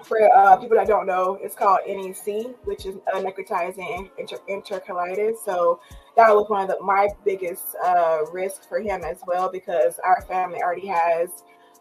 [0.04, 5.36] for uh, people that don't know, it's called NEC, which is a necrotizing inter- enterocolitis.
[5.44, 5.80] So
[6.16, 10.22] that was one of the, my biggest uh, risks for him as well because our
[10.22, 11.30] family already has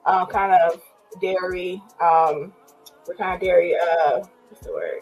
[0.06, 0.80] um, kind of
[1.20, 1.82] dairy.
[2.00, 2.52] Um,
[3.06, 3.74] we're kind of dairy.
[3.76, 5.00] Uh, what's the word?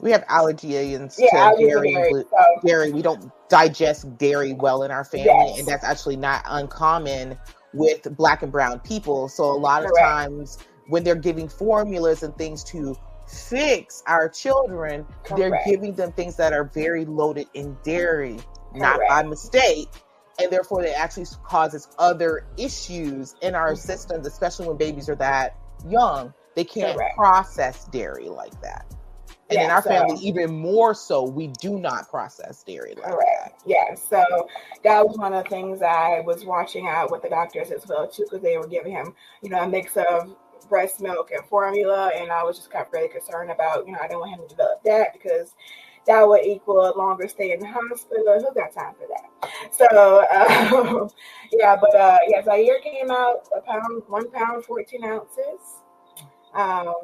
[0.00, 1.92] We have allergies yeah, to dairy.
[1.92, 2.66] Dairy, so.
[2.66, 2.92] dairy.
[2.92, 5.58] We don't digest dairy well in our family, yes.
[5.58, 7.38] and that's actually not uncommon
[7.74, 9.28] with black and brown people.
[9.28, 9.98] So a lot Correct.
[9.98, 10.58] of times
[10.90, 15.36] when they're giving formulas and things to fix our children, Correct.
[15.38, 18.38] they're giving them things that are very loaded in dairy,
[18.72, 18.76] Correct.
[18.76, 19.88] not by mistake.
[20.40, 23.76] And therefore, it actually causes other issues in our mm-hmm.
[23.76, 25.56] systems, especially when babies are that
[25.88, 26.32] young.
[26.56, 27.16] They can't Correct.
[27.16, 28.86] process dairy like that.
[29.50, 33.04] And yeah, in our so, family, even more so, we do not process dairy like
[33.04, 33.20] correct.
[33.42, 33.60] that.
[33.66, 34.48] Yeah, so
[34.84, 38.08] that was one of the things I was watching out with the doctors as well
[38.08, 39.12] too, because they were giving him,
[39.42, 40.36] you know, a mix of
[40.70, 43.98] breast milk and formula, and I was just kind of really concerned about, you know,
[44.00, 45.54] I didn't want him to develop that because
[46.06, 48.24] that would equal a longer stay in the hospital.
[48.40, 49.74] Who got time for that?
[49.74, 51.10] So um,
[51.52, 55.82] yeah, but uh, yeah, Zaire came out a pound, one pound, fourteen ounces,
[56.54, 56.94] um,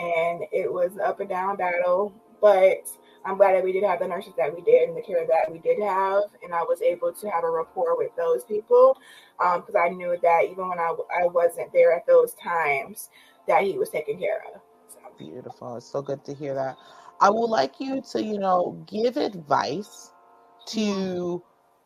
[0.00, 2.88] and it was up and down battle, but
[3.26, 5.50] I'm glad that we did have the nurses that we did and the care that
[5.50, 8.96] we did have, and I was able to have a rapport with those people
[9.38, 13.10] because um, I knew that even when I, I wasn't there at those times,
[13.48, 14.60] that he was taken care of.
[14.88, 14.98] So.
[15.18, 15.76] Beautiful.
[15.76, 16.76] It's so good to hear that.
[17.20, 20.12] I would like you to, you know, give advice
[20.68, 21.42] to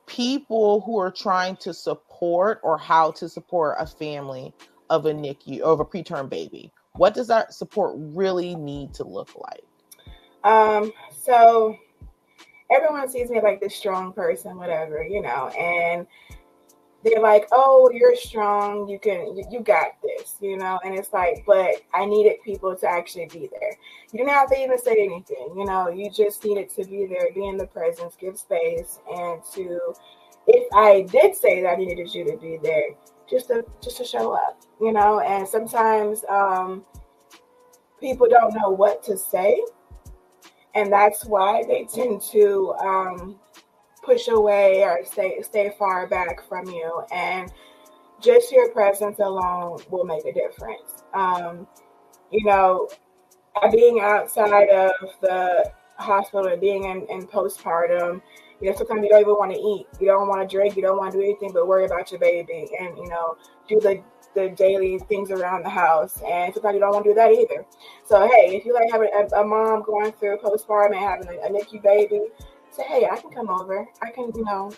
[0.07, 4.53] people who are trying to support or how to support a family
[4.91, 6.73] of a NICU of a preterm baby.
[6.97, 9.65] What does that support really need to look like?
[10.45, 11.77] Um, so
[12.71, 16.07] everyone sees me like this strong person, whatever, you know, and
[17.03, 18.89] they're like, "Oh, you're strong.
[18.89, 20.79] You can, you, got this," you know.
[20.85, 23.77] And it's like, but I needed people to actually be there.
[24.13, 25.89] You didn't have to even say anything, you know.
[25.89, 29.95] You just needed to be there, be in the presence, give space, and to,
[30.47, 32.91] if I did say that I needed you to be there,
[33.29, 35.21] just to just to show up, you know.
[35.21, 36.85] And sometimes um,
[37.99, 39.63] people don't know what to say
[40.81, 43.39] and that's why they tend to um,
[44.03, 47.03] push away or stay stay far back from you.
[47.13, 47.53] And
[48.21, 51.05] just your presence alone will make a difference.
[51.13, 51.67] Um,
[52.31, 52.89] you know,
[53.71, 58.23] being outside of the hospital and being in, in postpartum,
[58.61, 59.87] you know, sometimes you don't even want to eat.
[60.01, 60.77] You don't want to drink.
[60.77, 63.37] You don't want to do anything but worry about your baby and, you know,
[63.69, 64.03] do the
[64.35, 66.21] the daily things around the house.
[66.27, 67.65] And sometimes you don't want to do that either.
[68.05, 71.47] So, hey, if you like having a, a mom going through postpartum and having a,
[71.47, 72.21] a NICU baby,
[72.71, 73.89] say, hey, I can come over.
[74.03, 74.73] I can, you know,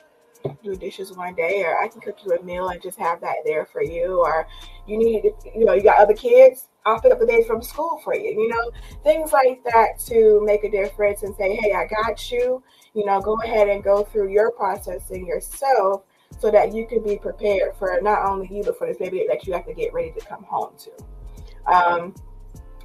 [0.62, 3.36] do dishes one day, or I can cook you a meal and just have that
[3.44, 4.20] there for you.
[4.20, 4.46] Or
[4.86, 5.24] you need,
[5.54, 6.68] you know, you got other kids.
[6.84, 8.30] I'll pick up the baby from school for you.
[8.30, 8.70] You know,
[9.04, 12.62] things like that to make a difference and say, hey, I got you.
[12.94, 16.02] You know, go ahead and go through your processing yourself
[16.42, 19.46] so that you can be prepared for not only you but for this baby that
[19.46, 21.72] you have to get ready to come home to.
[21.72, 22.14] Um,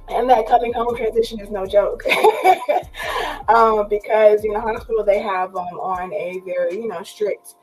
[0.08, 2.02] and that coming home transition is no joke.
[3.48, 7.54] Um, because you know hospital they have on a very you know strict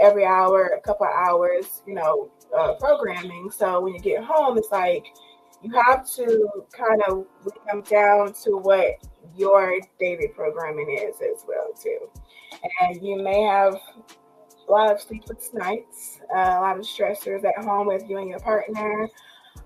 [0.00, 3.50] every hour a couple of hours you know uh, programming.
[3.50, 5.04] So when you get home it's like
[5.62, 7.26] you have to kind of
[7.68, 12.08] come down to what your daily programming is as well too.
[12.80, 13.76] And you may have
[14.68, 18.28] a lot of sleepless nights uh, a lot of stressors at home with you and
[18.28, 19.08] your partner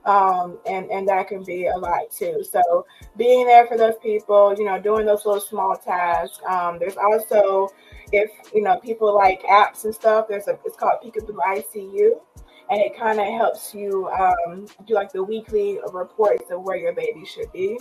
[0.05, 2.45] um, and and that can be a lot too.
[2.51, 2.87] So
[3.17, 6.41] being there for those people, you know, doing those little small tasks.
[6.49, 7.69] Um, there's also
[8.11, 10.27] if you know people like apps and stuff.
[10.29, 12.11] There's a it's called Peekaboo ICU,
[12.71, 16.93] and it kind of helps you um, do like the weekly reports of where your
[16.93, 17.79] baby should be,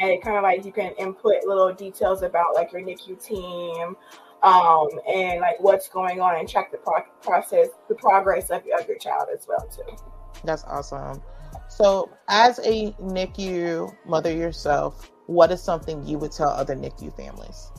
[0.00, 3.96] and it kind of like you can input little details about like your NICU team.
[4.42, 8.86] Um, and like what's going on and track the pro- process, the progress of, of
[8.86, 9.96] your child as well too.
[10.44, 11.22] That's awesome.
[11.68, 17.72] So, as a NICU mother yourself, what is something you would tell other NICU families?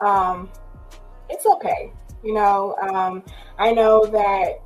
[0.00, 0.48] Um,
[1.28, 1.92] it's okay.
[2.24, 3.22] You know, um,
[3.58, 4.62] I know that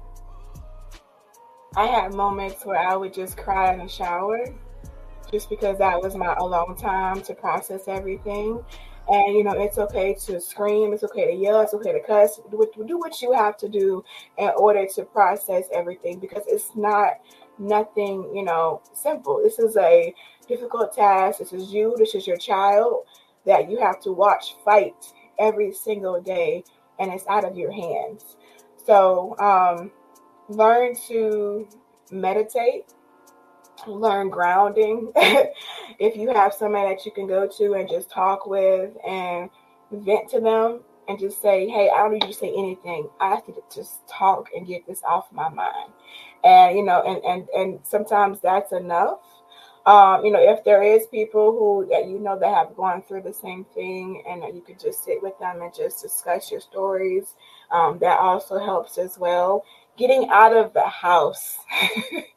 [1.77, 4.45] I had moments where I would just cry in the shower
[5.31, 8.63] just because that was my alone time to process everything.
[9.09, 12.41] And you know, it's okay to scream, it's okay to yell, it's okay to cuss,
[12.51, 14.05] do, what you have to do
[14.39, 17.15] in order to process everything because it's not
[17.59, 19.41] nothing, you know, simple.
[19.43, 20.15] This is a
[20.49, 21.41] difficult task.
[21.41, 23.05] This is you, this is your child
[23.45, 24.95] that you have to watch fight
[25.39, 26.63] every single day,
[26.99, 28.37] and it's out of your hands.
[28.87, 29.91] So, um,
[30.49, 31.69] learn to
[32.11, 32.93] meditate,
[33.87, 35.13] learn grounding.
[35.99, 39.51] if you have somebody that you can go to and just talk with and
[39.91, 43.09] vent to them and just say, Hey, I don't need you to say anything.
[43.21, 45.93] I have to just talk and get this off my mind
[46.45, 49.21] and you know and and and sometimes that's enough
[49.87, 53.23] um, you know if there is people who that you know that have gone through
[53.23, 56.61] the same thing and that you could just sit with them and just discuss your
[56.61, 57.35] stories
[57.71, 59.65] um, that also helps as well
[59.97, 61.59] getting out of the house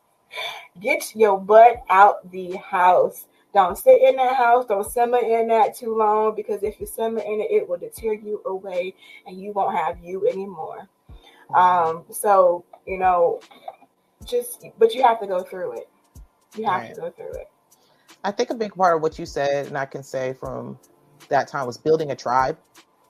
[0.81, 5.75] get your butt out the house don't sit in that house don't simmer in that
[5.75, 8.93] too long because if you simmer in it it will deter you away
[9.27, 10.87] and you won't have you anymore
[11.55, 13.39] um, so you know
[14.25, 15.89] just but you have to go through it.
[16.55, 16.95] You have right.
[16.95, 17.49] to go through it.
[18.23, 20.79] I think a big part of what you said, and I can say from
[21.29, 22.57] that time, was building a tribe.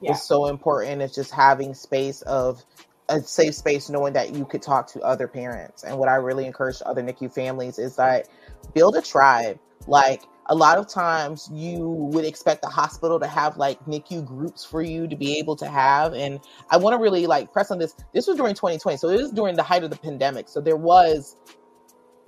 [0.02, 0.12] Yeah.
[0.12, 1.02] Is so important.
[1.02, 2.64] It's just having space of
[3.10, 5.84] a safe space, knowing that you could talk to other parents.
[5.84, 8.28] And what I really encourage other NICU families is that
[8.74, 9.60] build a tribe.
[9.88, 14.64] Like a lot of times you would expect the hospital to have like NICU groups
[14.64, 16.14] for you to be able to have.
[16.14, 16.40] And
[16.70, 17.96] I want to really like press on this.
[18.14, 18.98] This was during 2020.
[18.98, 20.48] So it was during the height of the pandemic.
[20.50, 21.38] So there was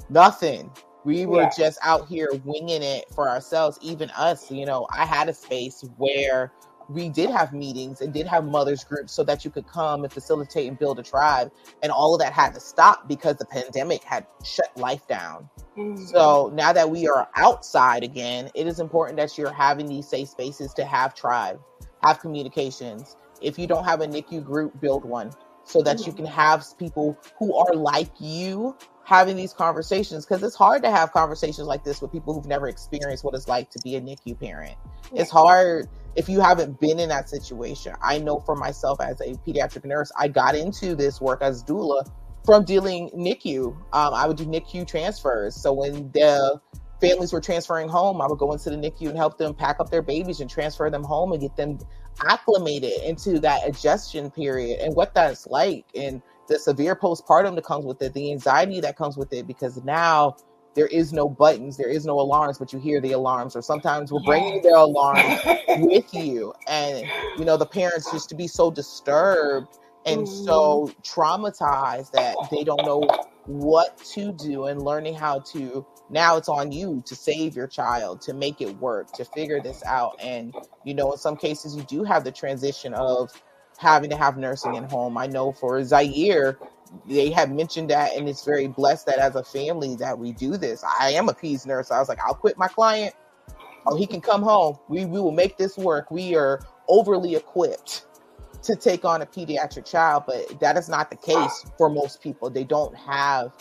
[0.10, 0.72] nothing.
[1.06, 1.52] We were yeah.
[1.58, 4.52] just out here winging it for ourselves, even us.
[4.52, 6.52] You know, I had a space where
[6.90, 10.12] we did have meetings and did have mothers groups so that you could come and
[10.12, 11.52] facilitate and build a tribe.
[11.84, 15.50] And all of that had to stop because the pandemic had shut life down.
[15.78, 16.06] Mm-hmm.
[16.06, 20.30] So now that we are outside again, it is important that you're having these safe
[20.30, 21.60] spaces to have tribe,
[22.04, 23.16] have communications.
[23.42, 25.32] If you don't have a NICU group, build one
[25.64, 26.24] so that you mm-hmm.
[26.24, 28.76] can have people who are like you
[29.08, 32.68] having these conversations because it's hard to have conversations like this with people who've never
[32.68, 34.76] experienced what it's like to be a NICU parent.
[35.14, 35.88] It's hard
[36.18, 37.96] if you haven't been in that situation.
[38.04, 42.06] I know for myself as a pediatric nurse, I got into this work as doula
[42.44, 43.68] from dealing NICU.
[43.68, 45.56] Um, I would do NICU transfers.
[45.56, 46.60] So when the
[47.00, 49.90] families were transferring home, I would go into the NICU and help them pack up
[49.90, 51.80] their babies and transfer them home and get them
[52.26, 57.86] acclimated into that adjustion period and what that's like and the severe postpartum that comes
[57.86, 60.36] with it, the anxiety that comes with it, because now
[60.76, 64.12] there is no buttons, there is no alarms, but you hear the alarms, or sometimes
[64.12, 65.18] we're bringing the alarm
[65.88, 66.54] with you.
[66.68, 67.06] And,
[67.38, 70.46] you know, the parents just to be so disturbed and mm-hmm.
[70.46, 73.08] so traumatized that they don't know
[73.48, 78.22] what to do and learning how to now it's on you to save your child
[78.22, 81.84] to make it work to figure this out and you know in some cases you
[81.84, 83.32] do have the transition of
[83.78, 85.18] having to have nursing in home.
[85.18, 86.58] I know for zaire
[87.06, 90.58] they have mentioned that and it's very blessed that as a family that we do
[90.58, 90.84] this.
[91.00, 91.92] I am a peds nurse.
[91.92, 93.14] I was like i'll quit my client.
[93.86, 94.78] Oh he can come home.
[94.88, 96.12] We, we will make this work.
[96.12, 98.06] We are overly equipped
[98.64, 102.50] to take on a pediatric child but that is not the case for most people.
[102.50, 103.52] They don't have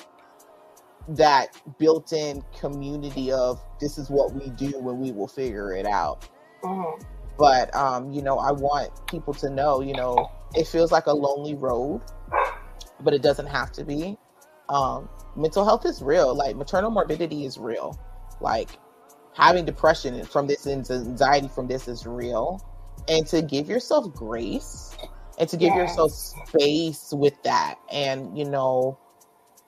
[1.09, 6.29] that built-in community of this is what we do when we will figure it out.
[6.63, 7.03] Mm-hmm.
[7.39, 11.13] But um you know i want people to know you know it feels like a
[11.13, 12.01] lonely road
[13.01, 14.17] but it doesn't have to be.
[14.69, 16.35] Um, mental health is real.
[16.35, 17.99] Like maternal morbidity is real.
[18.41, 18.71] Like
[19.35, 22.65] having depression from this and anxiety from this is real
[23.09, 24.97] and to give yourself grace
[25.39, 25.91] and to give yes.
[25.91, 28.99] yourself space with that and you know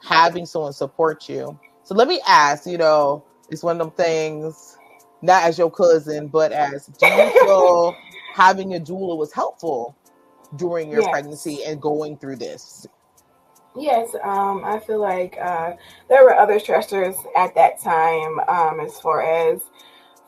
[0.03, 4.78] having someone support you so let me ask you know it's one of them things
[5.23, 7.97] not as your cousin but as do you feel
[8.35, 9.97] having a doula was helpful
[10.57, 11.11] during your yes.
[11.11, 12.87] pregnancy and going through this
[13.77, 15.75] Yes, um, I feel like uh,
[16.09, 19.62] there were other stressors at that time um, as far as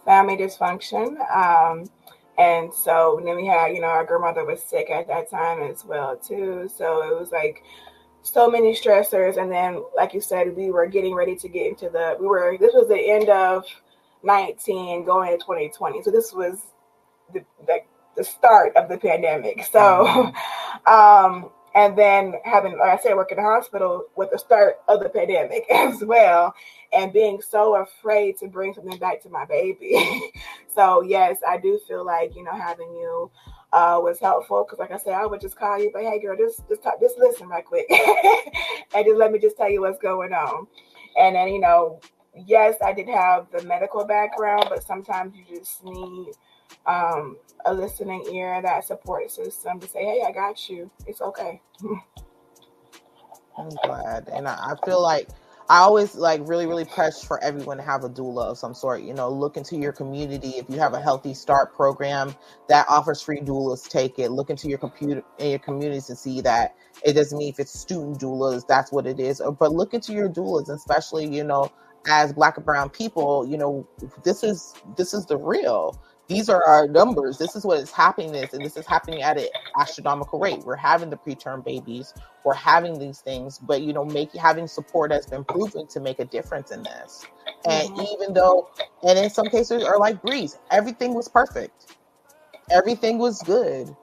[0.05, 1.19] family dysfunction.
[1.35, 1.91] Um,
[2.39, 5.85] and so then we had, you know, our grandmother was sick at that time as
[5.85, 6.71] well too.
[6.75, 7.63] So it was like
[8.23, 9.37] so many stressors.
[9.37, 12.17] And then, like you said, we were getting ready to get into the.
[12.21, 12.57] We were.
[12.59, 13.65] This was the end of
[14.23, 16.03] 19, going into 2020.
[16.03, 16.59] So this was
[17.33, 17.81] the the,
[18.17, 19.65] the start of the pandemic.
[19.65, 20.07] So.
[20.07, 20.93] Mm-hmm.
[20.93, 25.01] um and then having, like I said, work in the hospital with the start of
[25.01, 26.55] the pandemic as well,
[26.93, 30.33] and being so afraid to bring something back to my baby.
[30.75, 33.31] so yes, I do feel like you know having you
[33.73, 36.37] uh, was helpful because, like I said, I would just call you, but hey, girl,
[36.37, 40.01] just just talk, just listen right quick, and just let me just tell you what's
[40.01, 40.67] going on.
[41.19, 42.01] And then you know,
[42.37, 46.33] yes, I did have the medical background, but sometimes you just need
[46.87, 50.91] um, a listening ear, that support system to say, hey, I got you.
[51.07, 51.61] It's okay.
[53.59, 54.29] I'm glad.
[54.33, 55.29] And I, I feel like
[55.69, 59.03] I always like really, really press for everyone to have a doula of some sort.
[59.03, 60.51] You know, look into your community.
[60.57, 62.35] If you have a healthy start program
[62.69, 64.31] that offers free doulas, take it.
[64.31, 66.75] Look into your computer in your communities to see that
[67.05, 69.41] it doesn't mean if it's student doulas, that's what it is.
[69.61, 71.71] But look into your doulas, especially, you know,
[72.09, 73.87] as black and brown people, you know,
[74.25, 77.39] this is this is the real these are our numbers.
[77.39, 79.49] This is what is happening this, and this is happening at an
[79.81, 80.61] astronomical rate.
[80.61, 85.11] We're having the preterm babies, we're having these things, but you know, making having support
[85.11, 87.27] has been proven to make a difference in this.
[87.69, 88.15] And mm-hmm.
[88.15, 88.71] even though,
[89.03, 91.97] and in some cases, are like breeze, everything was perfect,
[92.71, 93.95] everything was good,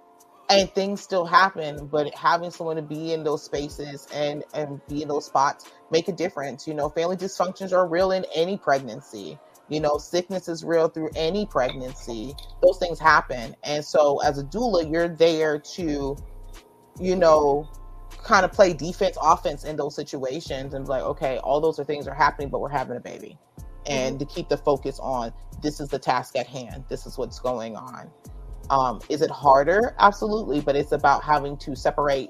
[0.49, 1.87] and things still happen.
[1.87, 6.07] But having someone to be in those spaces and and be in those spots make
[6.07, 6.67] a difference.
[6.67, 11.09] You know, family dysfunctions are real in any pregnancy you know, sickness is real through
[11.15, 12.33] any pregnancy.
[12.61, 13.55] Those things happen.
[13.63, 16.17] And so as a doula, you're there to,
[16.99, 17.69] you know,
[18.23, 22.07] kind of play defense, offense in those situations and like, okay, all those are things
[22.07, 23.37] are happening, but we're having a baby.
[23.85, 24.27] And mm-hmm.
[24.27, 26.85] to keep the focus on this is the task at hand.
[26.89, 28.09] This is what's going on.
[28.69, 29.95] Um, is it harder?
[29.99, 30.61] Absolutely.
[30.61, 32.29] But it's about having to separate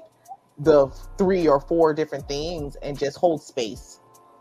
[0.58, 4.00] the three or four different things and just hold space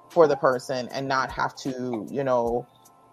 [0.09, 2.65] for the person and not have to, you know,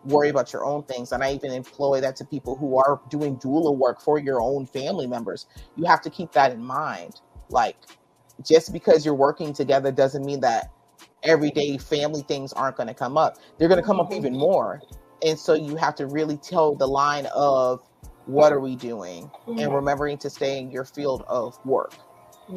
[0.04, 1.12] worry about your own things.
[1.12, 4.66] And I even employ that to people who are doing doula work for your own
[4.66, 5.46] family members.
[5.76, 7.20] You have to keep that in mind.
[7.50, 7.76] Like,
[8.42, 10.70] just because you're working together doesn't mean that
[11.22, 13.38] everyday family things aren't going to come up.
[13.58, 14.18] They're going to come up mm-hmm.
[14.18, 14.82] even more.
[15.24, 17.80] And so you have to really tell the line of
[18.26, 19.72] what are we doing and mm-hmm.
[19.72, 21.94] remembering to stay in your field of work.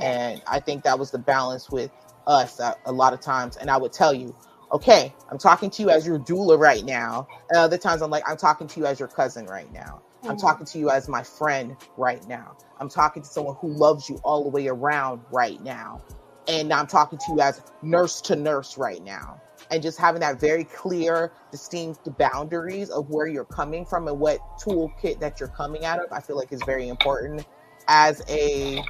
[0.02, 1.92] And I think that was the balance with
[2.26, 3.58] us a, a lot of times.
[3.58, 4.36] And I would tell you,
[4.72, 7.28] okay, I'm talking to you as your doula right now.
[7.50, 10.02] And other times I'm like, I'm talking to you as your cousin right now.
[10.20, 10.32] Mm-hmm.
[10.32, 12.58] I'm talking to you as my friend right now.
[12.80, 16.02] I'm talking to someone who loves you all the way around right now.
[16.48, 19.42] And I'm talking to you as nurse to nurse right now.
[19.70, 24.40] And just having that very clear, distinct boundaries of where you're coming from and what
[24.60, 27.46] toolkit that you're coming out of, I feel like is very important
[27.88, 28.82] as a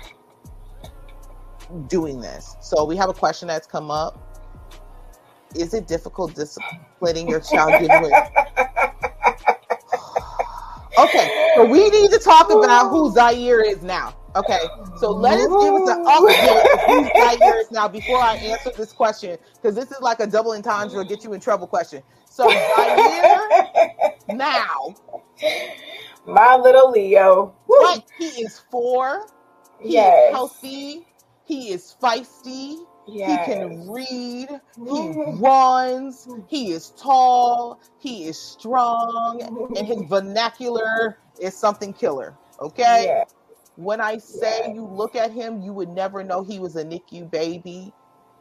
[1.88, 2.56] doing this.
[2.62, 4.28] So we have a question that's come up
[5.56, 7.74] is it difficult disciplining your child
[11.00, 14.16] okay, so we need to talk about who Zaire is now.
[14.36, 14.60] Okay,
[15.00, 17.06] so let us give us an update of who
[17.40, 21.04] Zaire is now before I answer this question, because this is like a double entendre
[21.06, 22.04] get you in trouble question.
[22.30, 23.50] So Zaire
[24.30, 24.96] now,
[26.26, 28.04] my little Leo, right?
[28.20, 29.28] He is four.
[29.80, 30.30] He yes.
[30.30, 31.08] is healthy.
[31.48, 32.78] He is feisty.
[33.08, 33.48] Yes.
[33.48, 34.50] He can read.
[34.76, 36.28] He runs.
[36.48, 37.80] He is tall.
[38.00, 39.42] He is strong.
[39.78, 42.36] And his vernacular is something killer.
[42.60, 43.04] Okay?
[43.06, 43.34] Yes.
[43.78, 44.76] When I say yes.
[44.76, 47.94] you look at him, you would never know he was a NICU baby.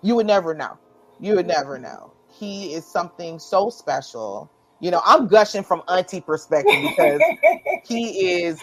[0.02, 0.78] You would never know.
[1.20, 1.84] You would never mm-hmm.
[1.84, 2.12] know.
[2.28, 4.50] He is something so special.
[4.80, 7.20] You know, I'm gushing from auntie perspective because
[7.86, 8.60] he is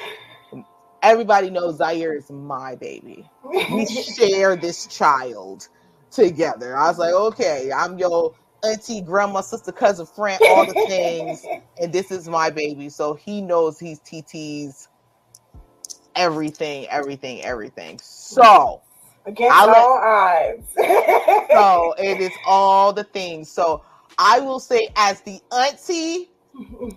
[1.04, 3.30] everybody knows Zaire is my baby.
[3.70, 5.68] We share this child
[6.12, 6.76] together.
[6.76, 8.34] I was like, okay, I'm your
[8.64, 11.46] auntie, grandma, sister, cousin, friend, all the things,
[11.80, 12.90] and this is my baby.
[12.90, 14.88] So he knows he's TT's
[16.16, 18.00] everything, everything, everything.
[18.02, 18.82] So
[19.26, 20.68] against I all odds.
[21.52, 23.52] so it is all the things.
[23.52, 23.84] So
[24.18, 26.30] I will say, as the auntie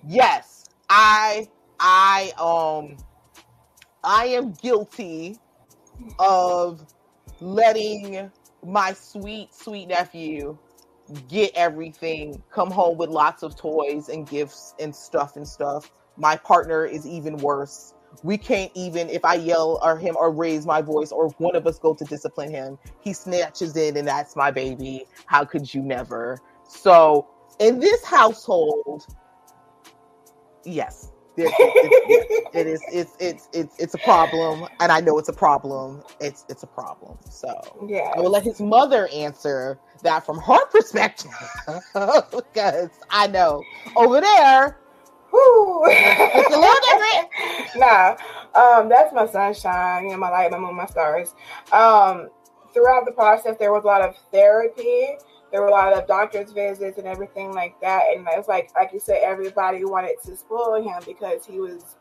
[0.06, 1.48] yes, I
[1.80, 2.96] I um
[4.06, 5.36] I am guilty
[6.20, 6.86] of
[7.40, 8.30] letting
[8.64, 10.56] my sweet sweet nephew
[11.28, 15.90] get everything, come home with lots of toys and gifts and stuff and stuff.
[16.16, 17.94] My partner is even worse.
[18.22, 21.66] We can't even, if I yell or him or raise my voice or one of
[21.66, 25.04] us go to discipline him, he snatches in and that's my baby.
[25.26, 26.38] How could you never?
[26.68, 27.26] So
[27.58, 29.04] in this household,
[30.64, 35.32] yes, it, it is it's it's it's it's a problem and i know it's a
[35.32, 37.52] problem it's it's a problem so
[37.86, 38.12] Yeah.
[38.16, 41.30] i will let his mother answer that from her perspective
[41.94, 43.62] because i know
[43.96, 44.78] over there
[45.32, 47.26] it's a little different
[47.76, 48.16] nah,
[48.54, 51.34] um, that's my sunshine, you know, my light, my moon, my stars.
[51.72, 52.28] Um,
[52.72, 55.08] throughout the process, there was a lot of therapy.
[55.56, 58.02] There were a lot of doctor's visits and everything like that.
[58.14, 61.96] And it's like, like you said, everybody wanted to spoil him because he was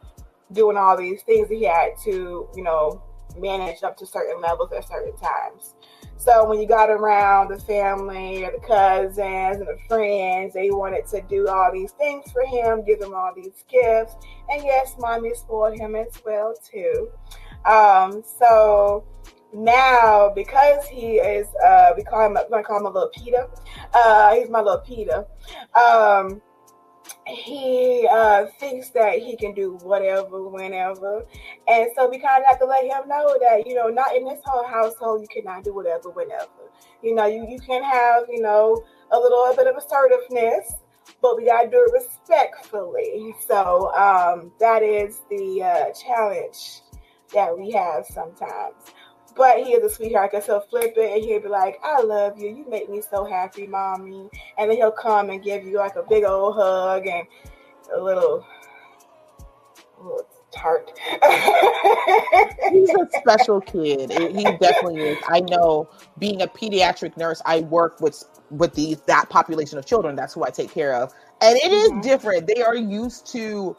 [0.51, 3.01] doing all these things he had to, you know,
[3.39, 5.73] manage up to certain levels at certain times.
[6.17, 11.07] So when you got around the family or the cousins and the friends, they wanted
[11.11, 14.15] to do all these things for him, give him all these gifts.
[14.49, 17.09] And yes, mommy spoiled him as well too.
[17.63, 19.05] Um, so
[19.55, 23.47] now because he is uh we call him we're call him a little Peter.
[23.93, 25.25] Uh he's my little Peter.
[25.73, 26.41] Um
[27.27, 31.25] he uh thinks that he can do whatever whenever
[31.67, 34.25] and so we kind of have to let him know that you know not in
[34.25, 36.47] this whole household you cannot do whatever whenever
[37.01, 40.73] you know you, you can have you know a little a bit of assertiveness
[41.21, 46.81] but we gotta do it respectfully so um that is the uh challenge
[47.33, 48.75] that we have sometimes
[49.35, 52.37] but he is a sweetheart because he'll flip it and he'll be like, I love
[52.39, 52.49] you.
[52.49, 54.29] You make me so happy, mommy.
[54.57, 57.27] And then he'll come and give you like a big old hug and
[57.93, 58.45] a little,
[59.99, 60.91] a little tart.
[62.71, 67.99] he's a special kid he definitely is i know being a pediatric nurse i work
[67.99, 71.71] with with these that population of children that's who i take care of and it
[71.71, 72.03] is Mhm.
[72.03, 73.75] different they are used to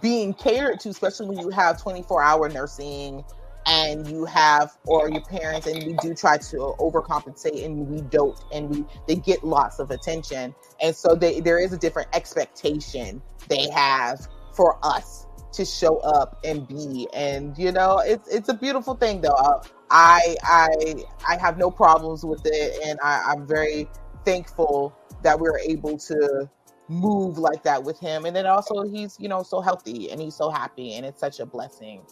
[0.00, 3.24] being catered to especially when you have 24 hour nursing
[3.66, 8.38] and you have or your parents and we do try to overcompensate and we don't
[8.52, 10.54] and we they get lots of attention.
[10.82, 16.38] And so they, there is a different expectation they have for us to show up
[16.44, 17.08] and be.
[17.14, 19.30] And you know it's it's a beautiful thing though.
[19.30, 20.94] Uh, i i
[21.28, 23.86] i have no problems with it and I, i'm very
[24.24, 26.50] thankful that we are able to
[26.88, 28.24] move like that with him.
[28.26, 31.40] And then also he's you know so healthy and he's so happy and it's such
[31.40, 32.02] a blessing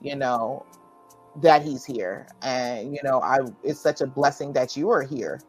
[0.00, 0.64] you know
[1.42, 2.28] that he's here.
[2.42, 5.40] And you know i it's such a blessing that you are here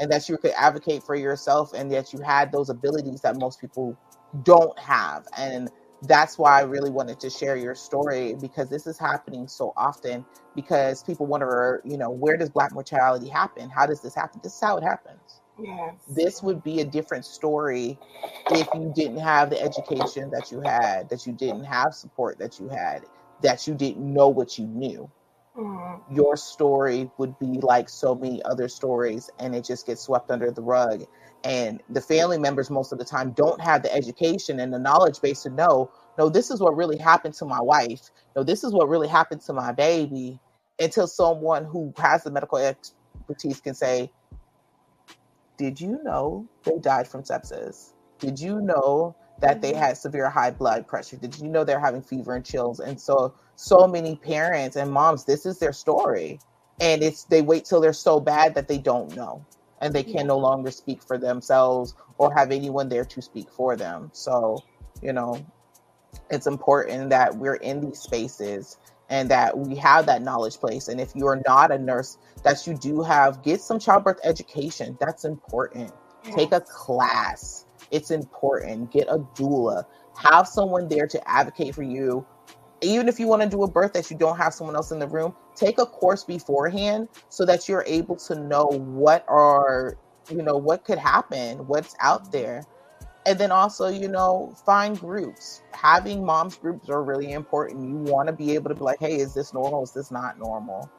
[0.00, 3.60] and that you could advocate for yourself and that you had those abilities that most
[3.60, 3.98] people
[4.44, 5.26] don't have.
[5.38, 5.70] And
[6.04, 10.24] that's why i really wanted to share your story because this is happening so often
[10.56, 13.70] because people wonder you know where does black mortality happen?
[13.70, 14.40] How does this happen?
[14.44, 15.42] This is how it happens.
[15.58, 15.94] Yes.
[16.08, 17.98] this would be a different story
[18.50, 22.58] if you didn't have the education that you had that you didn't have support that
[22.60, 23.04] you had
[23.42, 25.10] that you didn't know what you knew
[25.56, 26.00] Mhm.
[26.10, 30.50] your story would be like so many other stories and it just gets swept under
[30.50, 31.04] the rug.
[31.44, 35.20] And the family members most of the time don't have the education and the knowledge
[35.20, 38.10] base to know no this is what really happened to my wife.
[38.34, 40.40] No this is what really happened to my baby
[40.80, 44.10] until someone who has the medical expertise can say
[45.58, 47.92] did you know they died from sepsis?
[48.20, 51.16] Did you know that they had severe high blood pressure?
[51.16, 52.80] Did you know they're having fever and chills?
[52.80, 56.40] And so so many parents and moms this is their story.
[56.80, 59.44] And it's they wait till they're so bad that they don't know
[59.80, 63.76] and they can no longer speak for themselves or have anyone there to speak for
[63.76, 64.10] them.
[64.12, 64.62] So
[65.02, 65.44] you know
[66.30, 68.78] it's important that we're in these spaces
[69.08, 70.88] and that we have that knowledge place.
[70.88, 74.96] And if you're not a nurse that you do have get some childbirth education.
[75.00, 75.92] That's important.
[76.34, 77.66] Take a class.
[77.90, 78.90] It's important.
[78.92, 79.84] Get a doula.
[80.16, 82.26] Have someone there to advocate for you
[82.82, 84.98] even if you want to do a birth that you don't have someone else in
[84.98, 89.96] the room take a course beforehand so that you're able to know what are
[90.30, 92.64] you know what could happen what's out there.
[93.24, 95.62] And then also you know find groups.
[95.72, 97.88] Having moms groups are really important.
[97.88, 99.82] You want to be able to be like hey is this normal?
[99.82, 100.90] Is this not normal?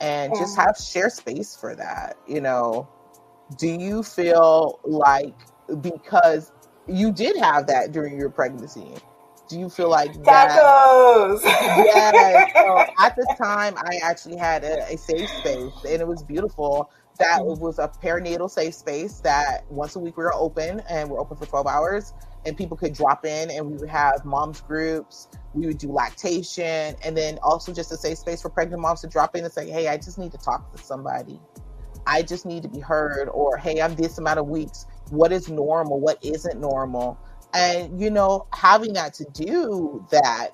[0.00, 2.88] And just have share space for that you know.
[3.58, 5.34] Do you feel like
[5.80, 6.52] because
[6.88, 8.94] you did have that during your pregnancy
[9.48, 11.40] do you feel like that Tacos.
[11.44, 12.52] yes.
[12.56, 16.90] So at the time, I actually had a, a safe space, and it was beautiful.
[17.18, 17.60] That mm-hmm.
[17.60, 21.36] was a perinatal safe space that once a week we were open, and we're open
[21.36, 22.12] for 12 hours.
[22.44, 26.94] and people could drop in and we would have moms groups we would do lactation
[27.04, 29.68] and then also just a safe space for pregnant moms to drop in and say
[29.68, 31.40] hey i just need to talk to somebody
[32.06, 35.48] i just need to be heard or hey i'm this amount of weeks what is
[35.48, 37.18] normal what isn't normal
[37.54, 40.50] and you know having that to do that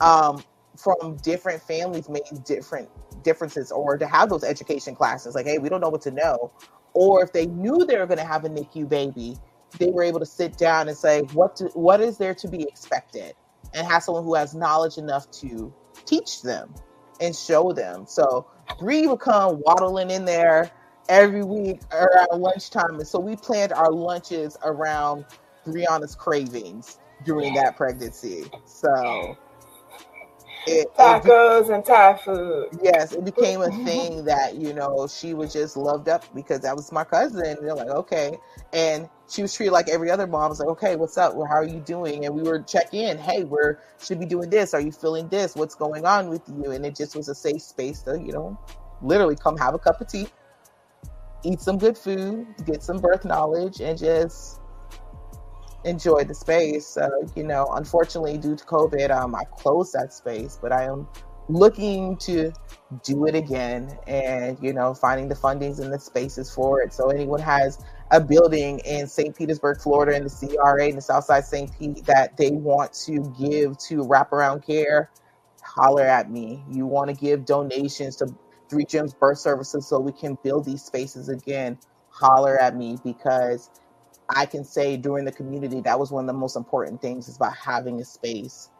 [0.00, 0.42] um,
[0.76, 2.88] from different families made different
[3.24, 6.50] differences or to have those education classes like hey we don't know what to know
[6.94, 9.36] or if they knew they were going to have a nicu baby
[9.78, 12.62] they were able to sit down and say what to, what is there to be
[12.62, 13.34] expected?
[13.74, 15.72] and have someone who has knowledge enough to
[16.06, 16.72] teach them
[17.20, 18.06] and show them.
[18.06, 18.46] So
[18.78, 20.70] Bree would come waddling in there
[21.08, 25.24] every week around lunchtime and so we planned our lunches around
[25.66, 29.36] Brianna's cravings during that pregnancy so
[30.66, 32.68] it, tacos it, and Thai food.
[32.82, 36.74] Yes, it became a thing that you know she was just loved up because that
[36.74, 37.56] was my cousin.
[37.60, 38.36] They're like, okay,
[38.72, 40.42] and she was treated like every other mom.
[40.42, 41.34] I was like, okay, what's up?
[41.34, 42.26] Well, how are you doing?
[42.26, 43.16] And we were check in.
[43.18, 44.74] Hey, we're should be doing this.
[44.74, 45.54] Are you feeling this?
[45.54, 46.72] What's going on with you?
[46.72, 48.58] And it just was a safe space to you know,
[49.02, 50.26] literally come have a cup of tea,
[51.44, 54.60] eat some good food, get some birth knowledge, and just
[55.86, 56.96] enjoy the space.
[56.96, 61.08] Uh, you know, unfortunately, due to COVID, um, I closed that space, but I am
[61.48, 62.52] looking to
[63.04, 66.92] do it again and, you know, finding the fundings and the spaces for it.
[66.92, 69.34] So, anyone has a building in St.
[69.34, 71.70] Petersburg, Florida, in the CRA, in the Southside St.
[71.78, 75.10] Pete, that they want to give to wraparound care,
[75.62, 76.62] holler at me.
[76.70, 78.28] You want to give donations to
[78.68, 81.78] Three Gems Birth Services so we can build these spaces again,
[82.10, 83.70] holler at me because
[84.28, 87.36] I can say during the community that was one of the most important things is
[87.36, 88.70] about having a space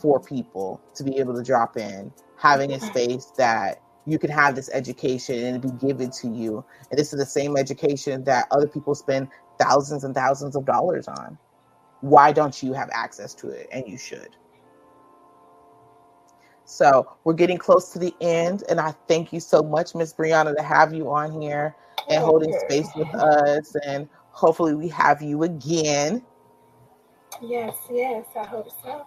[0.00, 4.54] for people to be able to drop in, having a space that you can have
[4.54, 6.64] this education and it be given to you.
[6.90, 9.28] And this is the same education that other people spend
[9.60, 11.38] thousands and thousands of dollars on.
[12.00, 13.68] Why don't you have access to it?
[13.72, 14.36] And you should.
[16.64, 20.54] So we're getting close to the end, and I thank you so much, Miss Brianna,
[20.56, 21.74] to have you on here
[22.08, 24.08] and holding space with us and
[24.38, 26.22] Hopefully, we have you again.
[27.42, 29.04] Yes, yes, I hope so.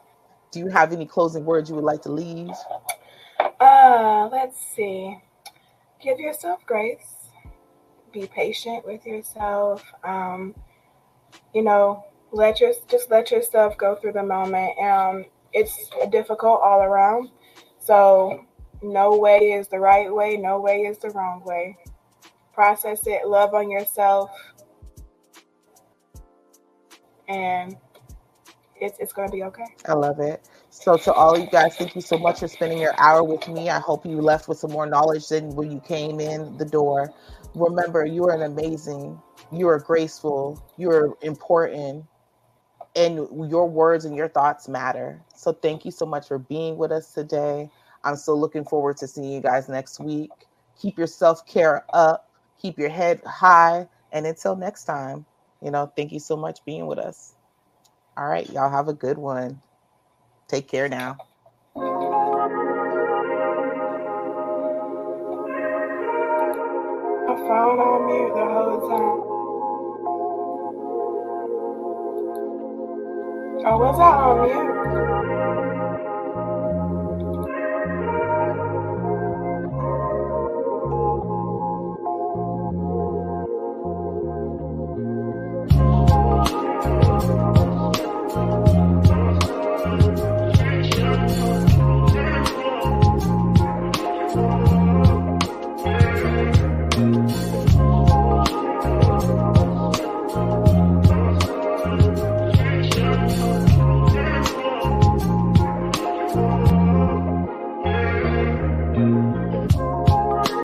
[0.51, 2.49] Do you have any closing words you would like to leave?
[3.61, 5.17] Uh, let's see.
[6.01, 7.29] Give yourself grace.
[8.11, 9.81] Be patient with yourself.
[10.03, 10.53] Um,
[11.53, 12.03] you know,
[12.33, 14.77] let your just let yourself go through the moment.
[14.79, 15.23] Um,
[15.53, 17.29] it's difficult all around.
[17.79, 18.43] So
[18.81, 21.77] no way is the right way, no way is the wrong way.
[22.53, 24.29] Process it, love on yourself,
[27.31, 27.77] and
[28.75, 29.65] it's it's gonna be okay.
[29.87, 30.47] I love it.
[30.69, 33.69] So to all you guys, thank you so much for spending your hour with me.
[33.69, 37.13] I hope you left with some more knowledge than when you came in the door.
[37.53, 39.21] Remember, you are an amazing,
[39.51, 42.05] you are graceful, you are important,
[42.95, 43.15] and
[43.49, 45.21] your words and your thoughts matter.
[45.35, 47.69] So thank you so much for being with us today.
[48.03, 50.31] I'm so looking forward to seeing you guys next week.
[50.81, 52.29] Keep your self care up,
[52.59, 55.25] keep your head high, and until next time
[55.61, 57.35] you know, thank you so much being with us.
[58.17, 59.61] All right, y'all have a good one.
[60.47, 61.17] Take care now.
[61.75, 61.79] I
[67.47, 69.21] phone on mute the whole time.
[73.63, 75.20] Oh, was I on mute?